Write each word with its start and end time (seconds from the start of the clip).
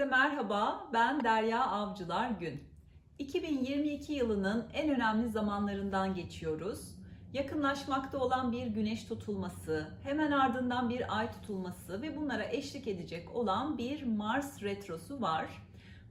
Herkese 0.00 0.16
merhaba, 0.16 0.88
ben 0.92 1.24
Derya 1.24 1.66
Avcılar 1.66 2.30
Gün. 2.30 2.64
2022 3.18 4.12
yılının 4.12 4.68
en 4.72 4.94
önemli 4.94 5.28
zamanlarından 5.28 6.14
geçiyoruz. 6.14 6.96
Yakınlaşmakta 7.32 8.18
olan 8.18 8.52
bir 8.52 8.66
güneş 8.66 9.04
tutulması, 9.04 9.86
hemen 10.02 10.32
ardından 10.32 10.90
bir 10.90 11.18
ay 11.18 11.32
tutulması 11.32 12.02
ve 12.02 12.16
bunlara 12.16 12.44
eşlik 12.44 12.88
edecek 12.88 13.36
olan 13.36 13.78
bir 13.78 14.02
Mars 14.02 14.62
retrosu 14.62 15.20
var. 15.20 15.46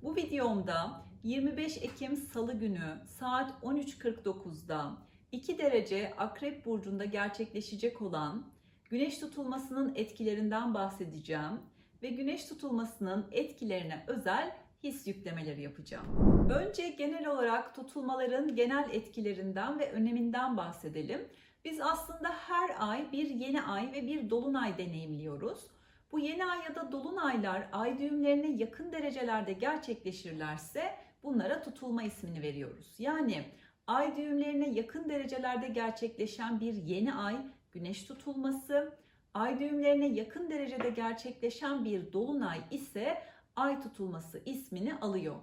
Bu 0.04 0.16
videomda 0.16 1.02
25 1.24 1.78
Ekim 1.78 2.16
Salı 2.16 2.54
günü 2.54 3.02
saat 3.06 3.52
13.49'da 3.64 4.98
2 5.32 5.58
derece 5.58 6.14
Akrep 6.18 6.66
Burcu'nda 6.66 7.06
gerçekleşecek 7.06 8.02
olan 8.02 8.46
güneş 8.90 9.20
tutulmasının 9.20 9.96
etkilerinden 9.96 10.74
bahsedeceğim 10.74 11.60
ve 12.04 12.10
güneş 12.10 12.46
tutulmasının 12.46 13.28
etkilerine 13.32 14.04
özel 14.08 14.52
his 14.84 15.08
yüklemeleri 15.08 15.62
yapacağım. 15.62 16.06
Önce 16.50 16.90
genel 16.90 17.28
olarak 17.28 17.76
tutulmaların 17.76 18.56
genel 18.56 18.90
etkilerinden 18.92 19.80
ve 19.80 19.92
öneminden 19.92 20.58
bahsedelim. 20.58 21.28
Biz 21.66 21.82
aslında 21.82 22.30
her 22.30 22.90
ay 22.90 23.12
bir 23.12 23.30
yeni 23.30 23.62
ay 23.62 23.92
ve 23.92 24.08
bir 24.08 24.30
dolunay 24.30 24.78
deneyimliyoruz. 24.78 25.68
Bu 26.12 26.20
yeni 26.20 26.46
ay 26.46 26.60
ya 26.64 26.76
da 26.76 26.92
dolunaylar 26.92 27.70
ay 27.72 28.00
düğümlerine 28.00 28.52
yakın 28.52 28.92
derecelerde 28.92 29.54
gerçekleşirlerse 29.54 30.96
bunlara 31.24 31.62
tutulma 31.62 32.04
ismini 32.04 32.42
veriyoruz. 32.42 32.96
Yani 33.00 33.44
ay 33.88 34.18
düğümlerine 34.18 34.70
yakın 34.70 35.10
derecelerde 35.10 35.68
gerçekleşen 35.68 36.60
bir 36.60 36.74
yeni 36.74 37.14
ay 37.14 37.36
güneş 37.72 38.04
tutulması, 38.04 38.94
ay 39.34 39.60
düğümlerine 39.60 40.08
yakın 40.08 40.50
derecede 40.50 40.90
gerçekleşen 40.90 41.86
bir 41.86 42.14
dolunay 42.14 42.62
ise 42.72 43.18
ay 43.56 43.82
tutulması 43.82 44.42
ismini 44.46 44.96
alıyor. 44.96 45.36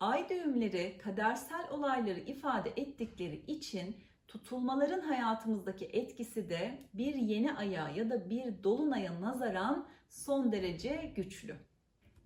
Ay 0.00 0.28
düğümleri 0.28 0.98
kadersel 0.98 1.70
olayları 1.70 2.20
ifade 2.20 2.72
ettikleri 2.76 3.36
için 3.46 3.96
tutulmaların 4.28 5.00
hayatımızdaki 5.00 5.84
etkisi 5.84 6.50
de 6.50 6.88
bir 6.94 7.14
yeni 7.14 7.52
aya 7.54 7.88
ya 7.88 8.10
da 8.10 8.30
bir 8.30 8.62
dolunaya 8.62 9.20
nazaran 9.20 9.88
son 10.08 10.52
derece 10.52 11.12
güçlü. 11.16 11.56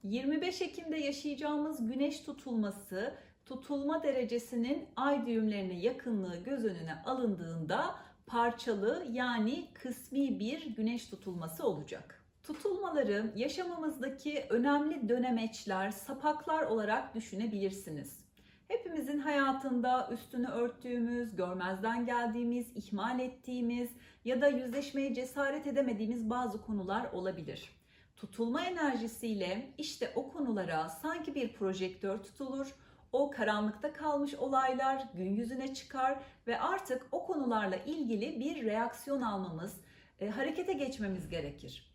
25 0.02 0.62
Ekim'de 0.62 0.96
yaşayacağımız 0.96 1.86
güneş 1.86 2.20
tutulması 2.20 3.18
tutulma 3.46 4.02
derecesinin 4.02 4.88
ay 4.96 5.26
düğümlerine 5.26 5.80
yakınlığı 5.80 6.36
göz 6.36 6.64
önüne 6.64 7.02
alındığında 7.04 7.94
parçalı 8.30 9.06
yani 9.12 9.68
kısmi 9.74 10.38
bir 10.38 10.66
güneş 10.76 11.06
tutulması 11.06 11.66
olacak. 11.66 12.24
Tutulmaları 12.42 13.32
yaşamımızdaki 13.36 14.46
önemli 14.50 15.08
dönemeçler, 15.08 15.90
sapaklar 15.90 16.62
olarak 16.62 17.14
düşünebilirsiniz. 17.14 18.20
Hepimizin 18.68 19.18
hayatında 19.18 20.08
üstünü 20.12 20.48
örttüğümüz, 20.48 21.36
görmezden 21.36 22.06
geldiğimiz, 22.06 22.76
ihmal 22.76 23.20
ettiğimiz 23.20 23.90
ya 24.24 24.40
da 24.40 24.48
yüzleşmeye 24.48 25.14
cesaret 25.14 25.66
edemediğimiz 25.66 26.30
bazı 26.30 26.62
konular 26.62 27.12
olabilir. 27.12 27.70
Tutulma 28.16 28.64
enerjisiyle 28.64 29.72
işte 29.78 30.12
o 30.14 30.32
konulara 30.32 30.88
sanki 30.88 31.34
bir 31.34 31.52
projektör 31.52 32.18
tutulur, 32.18 32.74
o 33.12 33.30
karanlıkta 33.30 33.92
kalmış 33.92 34.34
olaylar 34.34 35.04
gün 35.14 35.34
yüzüne 35.34 35.74
çıkar 35.74 36.18
ve 36.46 36.60
artık 36.60 37.06
o 37.12 37.26
konularla 37.26 37.76
ilgili 37.76 38.40
bir 38.40 38.64
reaksiyon 38.64 39.20
almamız, 39.22 39.80
e, 40.20 40.28
harekete 40.28 40.72
geçmemiz 40.72 41.28
gerekir. 41.28 41.90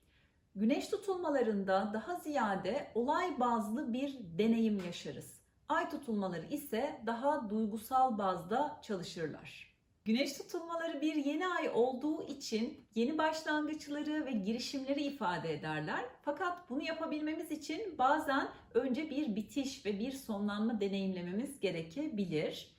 Güneş 0.55 0.88
tutulmalarında 0.88 1.91
daha 1.93 2.16
ziyade 2.16 2.91
olay 2.95 3.39
bazlı 3.39 3.93
bir 3.93 4.19
deneyim 4.38 4.86
yaşarız. 4.86 5.41
Ay 5.69 5.89
tutulmaları 5.89 6.45
ise 6.45 7.02
daha 7.05 7.49
duygusal 7.49 8.17
bazda 8.17 8.80
çalışırlar. 8.82 9.74
Güneş 10.05 10.33
tutulmaları 10.33 11.02
bir 11.02 11.16
yeni 11.16 11.48
ay 11.48 11.70
olduğu 11.73 12.27
için 12.27 12.88
yeni 12.95 13.17
başlangıçları 13.17 14.26
ve 14.26 14.32
girişimleri 14.32 15.04
ifade 15.04 15.54
ederler. 15.54 16.05
Fakat 16.21 16.70
bunu 16.70 16.83
yapabilmemiz 16.83 17.52
için 17.52 17.98
bazen 17.98 18.48
önce 18.73 19.10
bir 19.10 19.36
bitiş 19.36 19.86
ve 19.86 19.99
bir 19.99 20.11
sonlanma 20.11 20.82
deneyimlememiz 20.82 21.60
gerekebilir. 21.60 22.76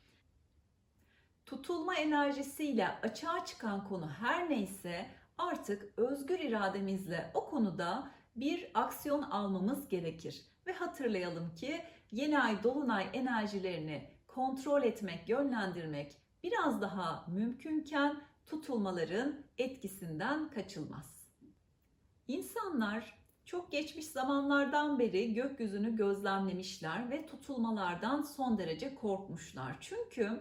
Tutulma 1.47 1.95
enerjisiyle 1.95 2.89
açığa 2.89 3.45
çıkan 3.45 3.89
konu 3.89 4.09
her 4.09 4.51
neyse 4.51 5.07
artık 5.39 5.99
özgür 5.99 6.39
irademizle 6.39 7.31
o 7.35 7.51
konuda 7.51 8.11
bir 8.37 8.71
aksiyon 8.75 9.23
almamız 9.23 9.89
gerekir. 9.89 10.43
Ve 10.67 10.73
hatırlayalım 10.73 11.55
ki 11.55 11.81
yeni 12.13 12.39
ay 12.39 12.63
dolunay 12.63 13.07
enerjilerini 13.13 14.11
kontrol 14.27 14.83
etmek, 14.83 15.29
yönlendirmek 15.29 16.26
biraz 16.47 16.81
daha 16.81 17.25
mümkünken 17.29 18.21
tutulmaların 18.47 19.35
etkisinden 19.59 20.51
kaçılmaz. 20.51 21.29
İnsanlar 22.29 23.19
çok 23.45 23.73
geçmiş 23.73 24.07
zamanlardan 24.07 24.99
beri 24.99 25.35
gökyüzünü 25.35 25.97
gözlemlemişler 25.97 27.11
ve 27.11 27.27
tutulmalardan 27.27 28.23
son 28.23 28.59
derece 28.59 28.95
korkmuşlar. 28.95 29.77
Çünkü 29.81 30.41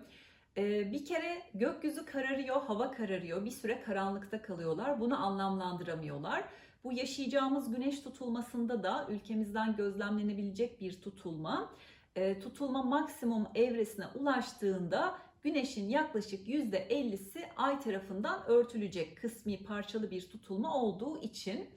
e, 0.58 0.92
bir 0.92 1.06
kere 1.06 1.42
gökyüzü 1.54 2.06
kararıyor, 2.06 2.62
hava 2.62 2.92
kararıyor, 2.92 3.46
bir 3.46 3.52
süre 3.52 3.82
karanlıkta 3.82 4.42
kalıyorlar. 4.42 5.00
Bunu 5.00 5.26
anlamlandıramıyorlar. 5.26 6.44
Bu 6.84 6.94
yaşayacağımız 6.94 7.72
güneş 7.72 8.00
tutulmasında 8.00 8.84
da 8.84 9.08
ülkemizden 9.10 9.76
gözlemlenebilecek 9.76 10.82
bir 10.82 11.02
tutulma. 11.02 11.72
E, 12.16 12.40
tutulma 12.40 12.84
maksimum 12.84 13.48
evresine 13.56 14.06
ulaştığında 14.16 15.18
Güneşin 15.46 15.90
yaklaşık 15.90 16.48
%50'si 16.48 17.46
ay 17.58 17.80
tarafından 17.80 18.44
örtülecek 18.48 19.18
kısmi 19.22 19.64
parçalı 19.64 20.12
bir 20.12 20.30
tutulma 20.30 20.76
olduğu 20.82 21.22
için 21.22 21.70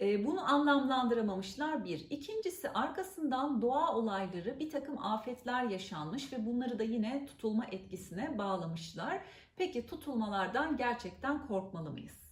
e, 0.00 0.26
bunu 0.26 0.52
anlamlandıramamışlar 0.52 1.84
bir. 1.84 2.06
İkincisi 2.10 2.70
arkasından 2.70 3.62
doğa 3.62 3.96
olayları 3.96 4.58
bir 4.58 4.70
takım 4.70 4.98
afetler 4.98 5.64
yaşanmış 5.64 6.32
ve 6.32 6.46
bunları 6.46 6.78
da 6.78 6.82
yine 6.82 7.26
tutulma 7.26 7.64
etkisine 7.64 8.38
bağlamışlar. 8.38 9.20
Peki 9.56 9.86
tutulmalardan 9.86 10.76
gerçekten 10.76 11.46
korkmalı 11.46 11.90
mıyız? 11.90 12.23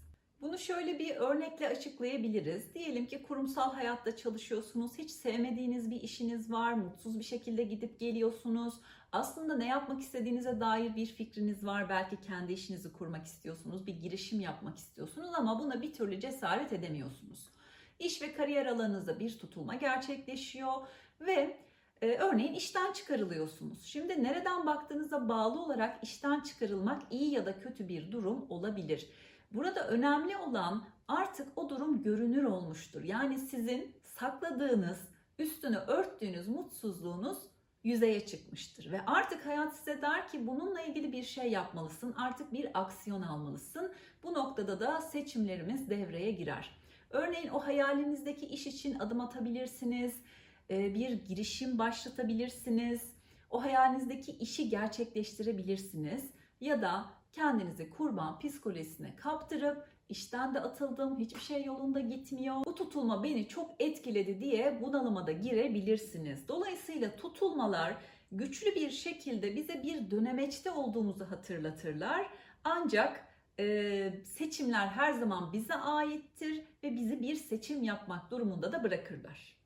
Bunu 0.42 0.58
şöyle 0.58 0.98
bir 0.98 1.16
örnekle 1.16 1.69
açıklayabiliriz. 1.69 2.75
Diyelim 2.75 3.06
ki 3.06 3.22
kurumsal 3.22 3.72
hayatta 3.72 4.16
çalışıyorsunuz, 4.16 4.98
hiç 4.98 5.10
sevmediğiniz 5.10 5.91
bir 5.91 6.00
işiniz 6.00 6.53
var, 6.53 6.72
mutsuz 6.72 7.19
bir 7.19 7.25
şekilde 7.25 7.62
gidip 7.62 8.00
geliyorsunuz. 8.00 8.75
Aslında 9.12 9.56
ne 9.56 9.66
yapmak 9.66 10.00
istediğinize 10.00 10.60
dair 10.60 10.97
bir 10.97 11.06
fikriniz 11.06 11.66
var. 11.66 11.88
Belki 11.88 12.20
kendi 12.20 12.52
işinizi 12.52 12.92
kurmak 12.92 13.26
istiyorsunuz, 13.26 13.86
bir 13.86 13.94
girişim 13.94 14.41
yapmak 14.41 14.78
istiyorsunuz 14.78 15.31
ama 15.34 15.60
buna 15.60 15.82
bir 15.82 15.92
türlü 15.92 16.20
cesaret 16.20 16.72
edemiyorsunuz. 16.72 17.50
İş 17.98 18.22
ve 18.22 18.32
kariyer 18.32 18.66
alanınızda 18.66 19.20
bir 19.20 19.38
tutulma 19.38 19.75
gerçekleşiyor 19.75 20.72
ve 21.20 21.56
e, 22.02 22.06
örneğin 22.06 22.54
işten 22.54 22.92
çıkarılıyorsunuz. 22.92 23.82
Şimdi 23.84 24.22
nereden 24.22 24.66
baktığınıza 24.66 25.28
bağlı 25.28 25.62
olarak 25.62 26.04
işten 26.04 26.41
çıkarılmak 26.41 27.02
iyi 27.10 27.31
ya 27.32 27.47
da 27.47 27.60
kötü 27.60 27.88
bir 27.88 28.12
durum 28.12 28.47
olabilir. 28.48 29.08
Burada 29.54 29.88
önemli 29.88 30.36
olan 30.36 30.84
artık 31.08 31.48
o 31.56 31.68
durum 31.68 32.02
görünür 32.02 32.44
olmuştur. 32.44 33.02
Yani 33.02 33.38
sizin 33.38 33.96
sakladığınız, 34.04 35.08
üstünü 35.38 35.76
örttüğünüz 35.76 36.48
mutsuzluğunuz 36.48 37.38
yüzeye 37.84 38.26
çıkmıştır. 38.26 38.92
Ve 38.92 39.06
artık 39.06 39.46
hayat 39.46 39.76
size 39.76 40.02
der 40.02 40.28
ki 40.28 40.46
bununla 40.46 40.82
ilgili 40.82 41.12
bir 41.12 41.22
şey 41.22 41.50
yapmalısın, 41.50 42.14
artık 42.16 42.52
bir 42.52 42.80
aksiyon 42.80 43.22
almalısın. 43.22 43.92
Bu 44.22 44.34
noktada 44.34 44.80
da 44.80 45.00
seçimlerimiz 45.00 45.90
devreye 45.90 46.30
girer. 46.30 46.82
Örneğin 47.10 47.48
o 47.48 47.58
hayalinizdeki 47.58 48.46
iş 48.46 48.66
için 48.66 48.98
adım 48.98 49.20
atabilirsiniz, 49.20 50.22
e, 50.70 50.94
bir 50.94 51.10
girişim 51.10 51.78
başlatabilirsiniz, 51.78 53.14
o 53.50 53.62
hayalinizdeki 53.62 54.32
işi 54.32 54.69
gerçekleştirebilirsiniz 54.69 56.31
ya 56.60 56.82
da 56.82 57.21
kendinizi 57.32 57.90
kurban 57.90 58.38
psikolojisine 58.38 59.17
kaptırıp 59.17 59.88
işten 60.08 60.55
de 60.55 60.61
atıldım, 60.61 61.19
hiçbir 61.19 61.40
şey 61.40 61.64
yolunda 61.64 62.00
gitmiyor. 62.00 62.56
Bu 62.67 62.75
tutulma 62.75 63.25
beni 63.25 63.49
çok 63.49 63.70
etkiledi 63.79 64.40
diye 64.40 64.82
bunalıma 64.82 65.26
da 65.26 65.32
girebilirsiniz. 65.32 66.49
Dolayısıyla 66.49 67.17
tutulmalar 67.17 67.96
güçlü 68.32 68.75
bir 68.75 68.90
şekilde 68.90 69.56
bize 69.56 69.82
bir 69.82 70.11
dönemeçte 70.11 70.70
olduğumuzu 70.70 71.25
hatırlatırlar. 71.25 72.31
Ancak 72.64 73.29
e, 73.58 74.25
seçimler 74.25 74.87
her 74.87 75.12
zaman 75.12 75.52
bize 75.52 75.75
aittir 75.75 76.64
ve 76.82 76.94
bizi 76.94 77.20
bir 77.20 77.34
seçim 77.34 77.84
yapmak 77.84 78.31
durumunda 78.31 78.73
da 78.73 78.82
bırakırlar. 78.82 79.56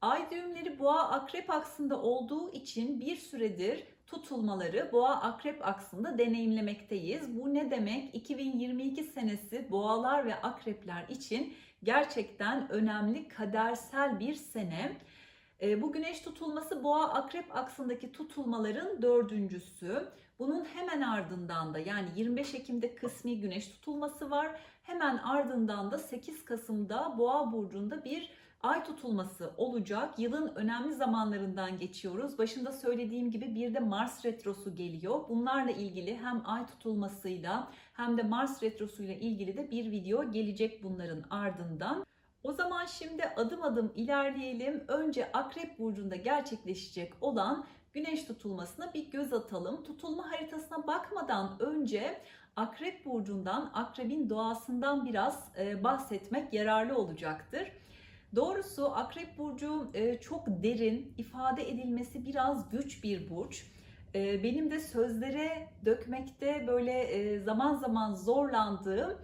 Ay 0.00 0.30
düğümleri 0.30 0.78
boğa 0.78 1.10
akrep 1.10 1.50
aksında 1.50 2.02
olduğu 2.02 2.52
için 2.52 3.00
bir 3.00 3.16
süredir 3.16 3.84
tutulmaları 4.06 4.90
boğa 4.92 5.14
akrep 5.14 5.68
aksında 5.68 6.18
deneyimlemekteyiz. 6.18 7.40
Bu 7.40 7.54
ne 7.54 7.70
demek? 7.70 8.14
2022 8.14 9.04
senesi 9.04 9.70
boğalar 9.70 10.26
ve 10.26 10.34
akrepler 10.34 11.08
için 11.08 11.54
gerçekten 11.82 12.70
önemli 12.72 13.28
kadersel 13.28 14.20
bir 14.20 14.34
sene. 14.34 14.96
E, 15.62 15.82
bu 15.82 15.92
güneş 15.92 16.20
tutulması 16.20 16.84
boğa 16.84 17.12
akrep 17.12 17.56
aksındaki 17.56 18.12
tutulmaların 18.12 19.02
dördüncüsü. 19.02 20.08
Bunun 20.38 20.64
hemen 20.64 21.00
ardından 21.00 21.74
da 21.74 21.78
yani 21.78 22.08
25 22.16 22.54
Ekim'de 22.54 22.94
kısmi 22.94 23.40
güneş 23.40 23.68
tutulması 23.68 24.30
var. 24.30 24.60
Hemen 24.82 25.16
ardından 25.16 25.90
da 25.90 25.98
8 25.98 26.44
Kasım'da 26.44 27.18
boğa 27.18 27.52
burcunda 27.52 28.04
bir 28.04 28.30
ay 28.66 28.84
tutulması 28.84 29.50
olacak. 29.56 30.18
Yılın 30.18 30.52
önemli 30.54 30.94
zamanlarından 30.94 31.78
geçiyoruz. 31.78 32.38
Başında 32.38 32.72
söylediğim 32.72 33.30
gibi 33.30 33.54
bir 33.54 33.74
de 33.74 33.80
Mars 33.80 34.24
retrosu 34.24 34.74
geliyor. 34.74 35.28
Bunlarla 35.28 35.70
ilgili 35.70 36.16
hem 36.16 36.42
ay 36.44 36.66
tutulmasıyla 36.66 37.72
hem 37.92 38.18
de 38.18 38.22
Mars 38.22 38.62
retrosuyla 38.62 39.14
ilgili 39.14 39.56
de 39.56 39.70
bir 39.70 39.90
video 39.90 40.30
gelecek 40.30 40.82
bunların 40.82 41.24
ardından. 41.30 42.06
O 42.42 42.52
zaman 42.52 42.86
şimdi 42.86 43.24
adım 43.36 43.62
adım 43.62 43.92
ilerleyelim. 43.96 44.84
Önce 44.88 45.32
Akrep 45.32 45.78
burcunda 45.78 46.16
gerçekleşecek 46.16 47.12
olan 47.20 47.66
güneş 47.94 48.24
tutulmasına 48.24 48.94
bir 48.94 49.10
göz 49.10 49.32
atalım. 49.32 49.84
Tutulma 49.84 50.30
haritasına 50.30 50.86
bakmadan 50.86 51.56
önce 51.58 52.22
Akrep 52.56 53.04
burcundan, 53.04 53.70
akrebin 53.74 54.30
doğasından 54.30 55.06
biraz 55.06 55.52
e, 55.58 55.84
bahsetmek 55.84 56.52
yararlı 56.52 56.98
olacaktır. 56.98 57.72
Doğrusu 58.36 58.94
Akrep 58.94 59.38
burcu 59.38 59.90
e, 59.94 60.20
çok 60.20 60.46
derin, 60.46 61.14
ifade 61.18 61.70
edilmesi 61.70 62.26
biraz 62.26 62.70
güç 62.70 63.04
bir 63.04 63.30
burç. 63.30 63.66
E, 64.14 64.42
benim 64.42 64.70
de 64.70 64.80
sözlere 64.80 65.68
dökmekte 65.84 66.66
böyle 66.66 67.38
zaman 67.40 67.76
zaman 67.76 68.14
zorlandığım 68.14 69.18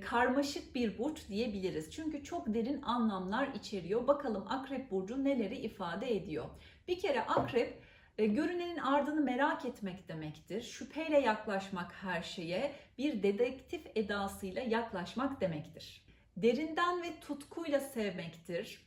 karmaşık 0.00 0.74
bir 0.74 0.98
burç 0.98 1.28
diyebiliriz. 1.28 1.90
Çünkü 1.90 2.24
çok 2.24 2.54
derin 2.54 2.82
anlamlar 2.82 3.48
içeriyor. 3.54 4.06
Bakalım 4.06 4.44
Akrep 4.48 4.90
burcu 4.90 5.24
neleri 5.24 5.56
ifade 5.56 6.16
ediyor. 6.16 6.44
Bir 6.88 6.98
kere 6.98 7.20
Akrep 7.20 7.82
görünenin 8.18 8.78
ardını 8.78 9.20
merak 9.20 9.64
etmek 9.64 10.08
demektir. 10.08 10.62
Şüpheyle 10.62 11.18
yaklaşmak 11.18 11.92
her 11.92 12.22
şeye, 12.22 12.72
bir 12.98 13.22
dedektif 13.22 13.86
edasıyla 13.94 14.62
yaklaşmak 14.62 15.40
demektir. 15.40 16.05
Derinden 16.36 17.02
ve 17.02 17.20
tutkuyla 17.20 17.80
sevmektir. 17.80 18.80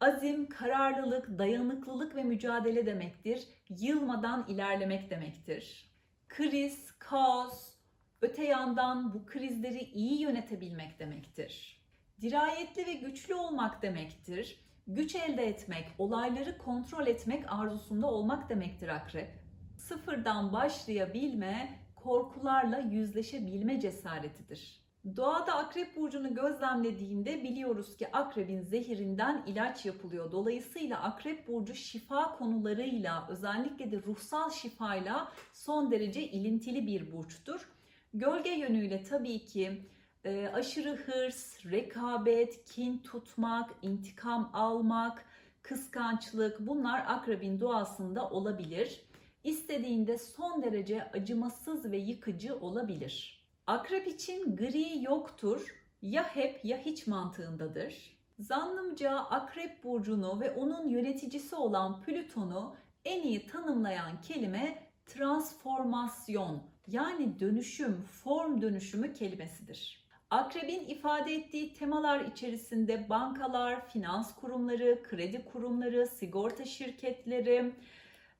Azim, 0.00 0.48
kararlılık, 0.48 1.38
dayanıklılık 1.38 2.16
ve 2.16 2.22
mücadele 2.22 2.86
demektir. 2.86 3.48
Yılmadan 3.68 4.46
ilerlemek 4.48 5.10
demektir. 5.10 5.90
Kriz, 6.28 6.98
kaos, 6.98 7.74
öte 8.22 8.44
yandan 8.44 9.14
bu 9.14 9.26
krizleri 9.26 9.84
iyi 9.84 10.20
yönetebilmek 10.20 10.98
demektir. 10.98 11.82
Dirayetli 12.20 12.86
ve 12.86 12.92
güçlü 12.92 13.34
olmak 13.34 13.82
demektir. 13.82 14.60
Güç 14.86 15.14
elde 15.14 15.46
etmek, 15.46 15.88
olayları 15.98 16.58
kontrol 16.58 17.06
etmek 17.06 17.52
arzusunda 17.52 18.06
olmak 18.06 18.48
demektir 18.48 18.88
akrep. 18.88 19.30
Sıfırdan 19.76 20.52
başlayabilme, 20.52 21.78
korkularla 21.96 22.78
yüzleşebilme 22.78 23.80
cesaretidir. 23.80 24.87
Doğada 25.16 25.54
akrep 25.54 25.96
burcunu 25.96 26.34
gözlemlediğinde 26.34 27.44
biliyoruz 27.44 27.96
ki 27.96 28.12
akrebin 28.12 28.60
zehirinden 28.60 29.44
ilaç 29.46 29.86
yapılıyor. 29.86 30.32
Dolayısıyla 30.32 31.02
akrep 31.02 31.48
burcu 31.48 31.74
şifa 31.74 32.36
konularıyla 32.36 33.26
özellikle 33.30 33.90
de 33.90 34.02
ruhsal 34.02 34.50
şifayla 34.50 35.32
son 35.52 35.90
derece 35.90 36.22
ilintili 36.22 36.86
bir 36.86 37.12
burçtur. 37.12 37.68
Gölge 38.14 38.50
yönüyle 38.50 39.02
tabii 39.02 39.44
ki 39.44 39.82
e, 40.24 40.48
aşırı 40.48 40.96
hırs, 40.96 41.66
rekabet, 41.66 42.64
kin 42.64 42.98
tutmak, 42.98 43.70
intikam 43.82 44.50
almak, 44.52 45.24
kıskançlık 45.62 46.60
bunlar 46.60 47.04
akrebin 47.06 47.60
doğasında 47.60 48.30
olabilir. 48.30 49.02
İstediğinde 49.44 50.18
son 50.18 50.62
derece 50.62 51.10
acımasız 51.10 51.92
ve 51.92 51.98
yıkıcı 51.98 52.56
olabilir. 52.56 53.37
Akrep 53.68 54.06
için 54.06 54.56
gri 54.56 55.04
yoktur, 55.04 55.74
ya 56.02 56.22
hep 56.36 56.64
ya 56.64 56.78
hiç 56.78 57.06
mantığındadır. 57.06 58.18
Zannımca 58.38 59.18
Akrep 59.18 59.84
burcunu 59.84 60.40
ve 60.40 60.50
onun 60.50 60.88
yöneticisi 60.88 61.56
olan 61.56 62.02
Plüton'u 62.02 62.76
en 63.04 63.22
iyi 63.22 63.46
tanımlayan 63.46 64.20
kelime 64.20 64.82
transformasyon 65.06 66.62
yani 66.86 67.40
dönüşüm, 67.40 68.02
form 68.02 68.62
dönüşümü 68.62 69.14
kelimesidir. 69.14 70.06
Akrebin 70.30 70.88
ifade 70.88 71.34
ettiği 71.34 71.74
temalar 71.74 72.24
içerisinde 72.24 73.08
bankalar, 73.08 73.88
finans 73.88 74.34
kurumları, 74.34 75.02
kredi 75.02 75.44
kurumları, 75.44 76.06
sigorta 76.06 76.64
şirketleri, 76.64 77.72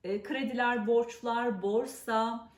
e, 0.03 0.23
krediler, 0.23 0.87
borçlar, 0.87 1.61
borsa, 1.61 2.49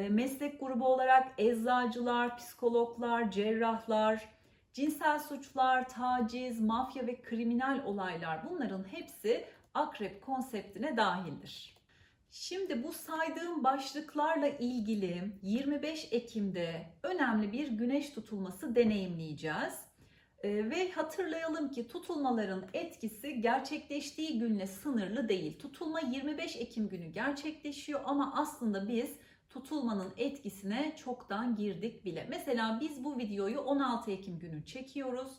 meslek 0.00 0.60
grubu 0.60 0.86
olarak 0.86 1.32
eczacılar, 1.38 2.36
psikologlar, 2.36 3.30
cerrahlar, 3.30 4.28
cinsel 4.72 5.18
suçlar, 5.18 5.88
taciz, 5.88 6.60
mafya 6.60 7.06
ve 7.06 7.22
kriminal 7.22 7.84
olaylar 7.84 8.50
bunların 8.50 8.84
hepsi 8.92 9.44
akrep 9.74 10.22
konseptine 10.22 10.96
dahildir. 10.96 11.74
Şimdi 12.30 12.82
bu 12.82 12.92
saydığım 12.92 13.64
başlıklarla 13.64 14.48
ilgili 14.48 15.32
25 15.42 16.08
Ekim'de 16.10 16.86
önemli 17.02 17.52
bir 17.52 17.68
güneş 17.68 18.10
tutulması 18.10 18.74
deneyimleyeceğiz. 18.74 19.74
Ee, 20.44 20.70
ve 20.70 20.90
hatırlayalım 20.90 21.70
ki 21.70 21.88
tutulmaların 21.88 22.64
etkisi 22.72 23.40
gerçekleştiği 23.40 24.38
günle 24.38 24.66
sınırlı 24.66 25.28
değil. 25.28 25.58
Tutulma 25.58 26.00
25 26.00 26.56
Ekim 26.56 26.88
günü 26.88 27.06
gerçekleşiyor 27.06 28.00
ama 28.04 28.34
aslında 28.36 28.88
biz 28.88 29.18
tutulmanın 29.54 30.12
etkisine 30.16 30.96
çoktan 30.96 31.56
girdik 31.56 32.04
bile. 32.04 32.26
Mesela 32.30 32.78
biz 32.80 33.04
bu 33.04 33.18
videoyu 33.18 33.60
16 33.60 34.10
Ekim 34.10 34.38
günü 34.38 34.66
çekiyoruz. 34.66 35.32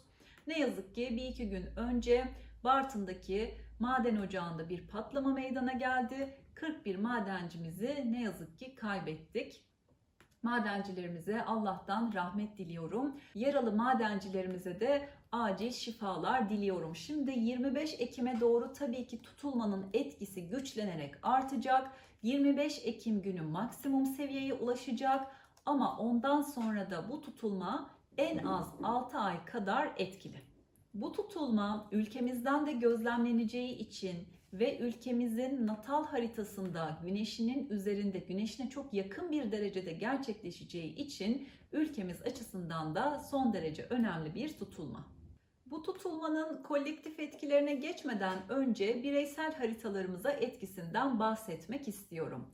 Ne 0.47 0.59
yazık 0.59 0.95
ki 0.95 1.09
bir 1.11 1.25
iki 1.25 1.49
gün 1.49 1.65
önce 1.75 2.33
Bartın'daki 2.63 3.57
maden 3.79 4.15
ocağında 4.15 4.69
bir 4.69 4.87
patlama 4.87 5.33
meydana 5.33 5.73
geldi 5.73 6.37
41 6.53 6.95
madencimizi 6.95 8.03
ne 8.11 8.21
yazık 8.21 8.59
ki 8.59 8.75
kaybettik. 8.75 9.65
Madencilerimize 10.43 11.45
Allah'tan 11.45 12.11
rahmet 12.13 12.57
diliyorum. 12.57 13.19
Yaralı 13.35 13.71
madencilerimize 13.71 14.79
de 14.79 15.09
acil 15.31 15.71
şifalar 15.71 16.49
diliyorum. 16.49 16.95
Şimdi 16.95 17.31
25 17.31 17.95
Ekim'e 17.99 18.39
doğru 18.39 18.73
tabii 18.73 19.07
ki 19.07 19.21
tutulmanın 19.21 19.85
etkisi 19.93 20.47
güçlenerek 20.47 21.15
artacak. 21.23 21.91
25 22.23 22.81
Ekim 22.85 23.21
günü 23.21 23.41
maksimum 23.41 24.05
seviyeye 24.05 24.53
ulaşacak 24.53 25.27
ama 25.65 25.97
ondan 25.97 26.41
sonra 26.41 26.91
da 26.91 27.09
bu 27.09 27.21
tutulma 27.21 27.89
en 28.17 28.37
az 28.37 28.73
6 28.83 29.17
ay 29.17 29.45
kadar 29.45 29.93
etkili. 29.97 30.41
Bu 30.93 31.11
tutulma 31.11 31.87
ülkemizden 31.91 32.65
de 32.65 32.73
gözlemleneceği 32.73 33.77
için 33.77 34.27
ve 34.53 34.79
ülkemizin 34.79 35.67
natal 35.67 36.05
haritasında 36.05 36.99
güneşinin 37.03 37.69
üzerinde 37.69 38.19
güneşine 38.19 38.69
çok 38.69 38.93
yakın 38.93 39.31
bir 39.31 39.51
derecede 39.51 39.93
gerçekleşeceği 39.93 40.95
için 40.95 41.47
ülkemiz 41.71 42.21
açısından 42.21 42.95
da 42.95 43.19
son 43.19 43.53
derece 43.53 43.83
önemli 43.83 44.35
bir 44.35 44.57
tutulma. 44.57 45.14
Bu 45.65 45.81
tutulmanın 45.81 46.63
kolektif 46.63 47.19
etkilerine 47.19 47.75
geçmeden 47.75 48.49
önce 48.49 49.03
bireysel 49.03 49.53
haritalarımıza 49.53 50.31
etkisinden 50.31 51.19
bahsetmek 51.19 51.87
istiyorum. 51.87 52.47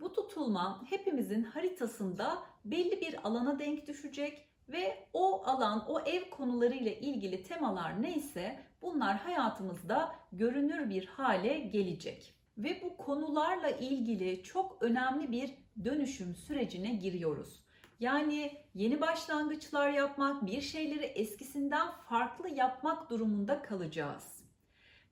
Bu 0.00 0.12
tutulma 0.12 0.84
hepimizin 0.90 1.42
haritasında 1.42 2.42
belli 2.64 3.00
bir 3.00 3.26
alana 3.28 3.58
denk 3.58 3.86
düşecek 3.86 4.48
ve 4.68 5.08
o 5.12 5.42
alan, 5.44 5.84
o 5.88 6.00
ev 6.00 6.30
konularıyla 6.30 6.92
ilgili 6.92 7.42
temalar 7.42 8.02
neyse 8.02 8.58
bunlar 8.82 9.16
hayatımızda 9.16 10.14
görünür 10.32 10.90
bir 10.90 11.06
hale 11.06 11.58
gelecek. 11.58 12.34
Ve 12.58 12.82
bu 12.82 12.96
konularla 12.96 13.70
ilgili 13.70 14.42
çok 14.42 14.82
önemli 14.82 15.32
bir 15.32 15.54
dönüşüm 15.84 16.36
sürecine 16.36 16.94
giriyoruz. 16.94 17.65
Yani 18.00 18.52
yeni 18.74 19.00
başlangıçlar 19.00 19.90
yapmak, 19.90 20.46
bir 20.46 20.60
şeyleri 20.60 21.04
eskisinden 21.04 21.90
farklı 22.08 22.48
yapmak 22.48 23.10
durumunda 23.10 23.62
kalacağız. 23.62 24.44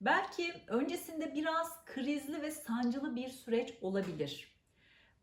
Belki 0.01 0.53
öncesinde 0.67 1.35
biraz 1.35 1.85
krizli 1.85 2.41
ve 2.41 2.51
sancılı 2.51 3.15
bir 3.15 3.29
süreç 3.29 3.73
olabilir. 3.81 4.55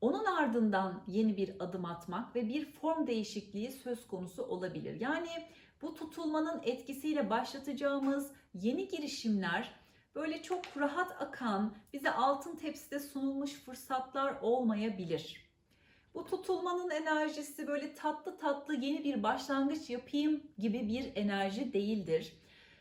Onun 0.00 0.24
ardından 0.24 1.04
yeni 1.06 1.36
bir 1.36 1.56
adım 1.58 1.84
atmak 1.84 2.36
ve 2.36 2.48
bir 2.48 2.72
form 2.72 3.06
değişikliği 3.06 3.72
söz 3.72 4.06
konusu 4.06 4.42
olabilir. 4.42 5.00
Yani 5.00 5.48
bu 5.82 5.94
tutulmanın 5.94 6.60
etkisiyle 6.62 7.30
başlatacağımız 7.30 8.32
yeni 8.54 8.88
girişimler 8.88 9.74
böyle 10.14 10.42
çok 10.42 10.76
rahat 10.76 11.22
akan, 11.22 11.76
bize 11.92 12.10
altın 12.10 12.56
tepside 12.56 12.98
sunulmuş 12.98 13.52
fırsatlar 13.52 14.34
olmayabilir. 14.40 15.51
Bu 16.14 16.24
tutulmanın 16.24 16.90
enerjisi 16.90 17.66
böyle 17.66 17.94
tatlı 17.94 18.38
tatlı 18.38 18.74
yeni 18.74 19.04
bir 19.04 19.22
başlangıç 19.22 19.90
yapayım 19.90 20.42
gibi 20.58 20.88
bir 20.88 21.12
enerji 21.14 21.72
değildir. 21.72 22.32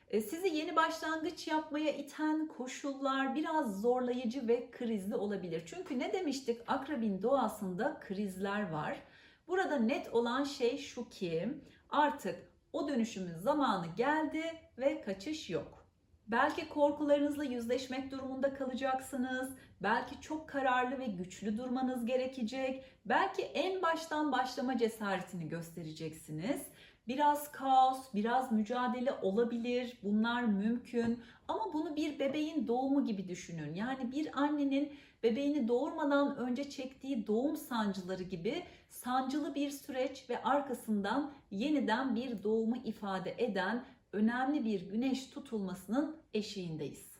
E, 0.09 0.21
Sizi 0.21 0.47
yeni 0.47 0.75
başlangıç 0.75 1.47
yapmaya 1.47 1.91
iten 1.91 2.47
koşullar 2.47 3.35
biraz 3.35 3.81
zorlayıcı 3.81 4.47
ve 4.47 4.71
krizli 4.71 5.15
olabilir. 5.15 5.63
Çünkü 5.65 5.99
ne 5.99 6.13
demiştik? 6.13 6.61
Akrebin 6.67 7.21
doğasında 7.21 7.99
krizler 7.99 8.69
var. 8.69 9.03
Burada 9.47 9.75
net 9.75 10.13
olan 10.13 10.43
şey 10.43 10.77
şu 10.77 11.09
ki 11.09 11.49
artık 11.89 12.51
o 12.73 12.87
dönüşümün 12.87 13.37
zamanı 13.37 13.85
geldi 13.97 14.43
ve 14.77 15.01
kaçış 15.01 15.49
yok. 15.49 15.85
Belki 16.27 16.69
korkularınızla 16.69 17.43
yüzleşmek 17.43 18.11
durumunda 18.11 18.53
kalacaksınız. 18.53 19.49
Belki 19.83 20.21
çok 20.21 20.49
kararlı 20.49 20.99
ve 20.99 21.05
güçlü 21.05 21.57
durmanız 21.57 22.05
gerekecek. 22.05 22.83
Belki 23.05 23.41
en 23.41 23.81
baştan 23.81 24.31
başlama 24.31 24.77
cesaretini 24.77 25.49
göstereceksiniz. 25.49 26.61
Biraz 27.07 27.51
kaos, 27.51 28.13
biraz 28.13 28.51
mücadele 28.51 29.13
olabilir. 29.21 29.97
Bunlar 30.03 30.43
mümkün. 30.43 31.19
Ama 31.47 31.73
bunu 31.73 31.95
bir 31.95 32.19
bebeğin 32.19 32.67
doğumu 32.67 33.05
gibi 33.05 33.27
düşünün. 33.27 33.73
Yani 33.75 34.11
bir 34.11 34.41
annenin 34.41 34.93
bebeğini 35.23 35.67
doğurmadan 35.67 36.37
önce 36.37 36.69
çektiği 36.69 37.27
doğum 37.27 37.57
sancıları 37.57 38.23
gibi 38.23 38.63
sancılı 38.89 39.55
bir 39.55 39.69
süreç 39.69 40.29
ve 40.29 40.43
arkasından 40.43 41.33
yeniden 41.51 42.15
bir 42.15 42.43
doğumu 42.43 42.77
ifade 42.77 43.35
eden 43.37 43.85
önemli 44.13 44.65
bir 44.65 44.89
güneş 44.89 45.27
tutulmasının 45.27 46.17
eşiğindeyiz. 46.33 47.10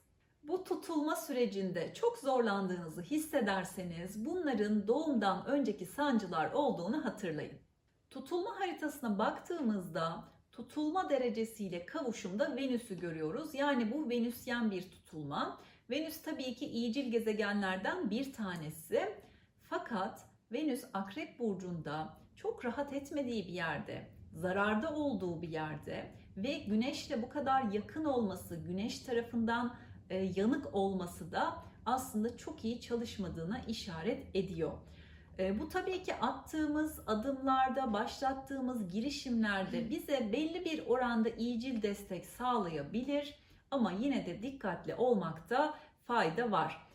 Bu 0.43 0.63
tutulma 0.63 1.15
sürecinde 1.15 1.93
çok 1.93 2.17
zorlandığınızı 2.17 3.01
hissederseniz 3.01 4.25
bunların 4.25 4.88
doğumdan 4.88 5.45
önceki 5.45 5.86
sancılar 5.86 6.51
olduğunu 6.51 7.05
hatırlayın. 7.05 7.60
Tutulma 8.10 8.60
haritasına 8.60 9.17
baktığımızda 9.17 10.24
tutulma 10.51 11.10
derecesiyle 11.10 11.86
kavuşumda 11.86 12.55
Venüs'ü 12.55 13.00
görüyoruz. 13.00 13.53
Yani 13.53 13.91
bu 13.91 14.10
Venüsyen 14.10 14.71
bir 14.71 14.91
tutulma. 14.91 15.62
Venüs 15.89 16.21
tabii 16.21 16.55
ki 16.55 16.65
iyicil 16.65 17.12
gezegenlerden 17.12 18.10
bir 18.10 18.33
tanesi. 18.33 19.15
Fakat 19.62 20.25
Venüs 20.51 20.83
Akrep 20.93 21.39
burcunda 21.39 22.17
çok 22.36 22.65
rahat 22.65 22.93
etmediği 22.93 23.48
bir 23.48 23.53
yerde, 23.53 24.07
zararda 24.33 24.93
olduğu 24.93 25.41
bir 25.41 25.50
yerde 25.50 26.12
ve 26.38 26.53
Güneş'le 26.53 27.21
bu 27.21 27.29
kadar 27.29 27.63
yakın 27.71 28.05
olması, 28.05 28.55
Güneş 28.55 29.00
tarafından 29.00 29.75
yanık 30.15 30.75
olması 30.75 31.32
da 31.32 31.63
aslında 31.86 32.38
çok 32.38 32.65
iyi 32.65 32.82
çalışmadığına 32.82 33.62
işaret 33.68 34.27
ediyor. 34.34 34.72
E, 35.39 35.60
bu 35.60 35.70
tabii 35.70 36.03
ki 36.03 36.15
attığımız 36.15 37.00
adımlarda, 37.08 37.94
başlattığımız 37.94 38.89
girişimlerde 38.89 39.89
bize 39.89 40.30
belli 40.34 40.65
bir 40.65 40.86
oranda 40.88 41.30
iyicil 41.30 41.82
destek 41.82 42.25
sağlayabilir 42.25 43.36
ama 43.72 43.91
yine 43.91 44.25
de 44.25 44.41
dikkatli 44.41 44.96
olmakta 44.96 45.80
fayda 46.08 46.51
var. 46.51 46.88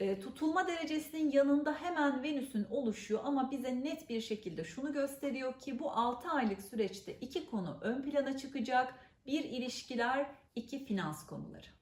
E, 0.00 0.20
tutulma 0.20 0.68
derecesinin 0.68 1.32
yanında 1.32 1.74
hemen 1.74 2.22
Venüs'ün 2.22 2.66
oluşuyor 2.70 3.20
ama 3.24 3.50
bize 3.50 3.80
net 3.84 4.08
bir 4.08 4.20
şekilde 4.20 4.64
şunu 4.64 4.92
gösteriyor 4.92 5.58
ki 5.58 5.78
bu 5.78 5.92
6 5.92 6.28
aylık 6.28 6.60
süreçte 6.60 7.14
iki 7.20 7.50
konu 7.50 7.78
ön 7.80 8.02
plana 8.02 8.36
çıkacak. 8.36 8.94
Bir 9.26 9.44
ilişkiler, 9.44 10.26
iki 10.56 10.84
finans 10.84 11.26
konuları. 11.26 11.75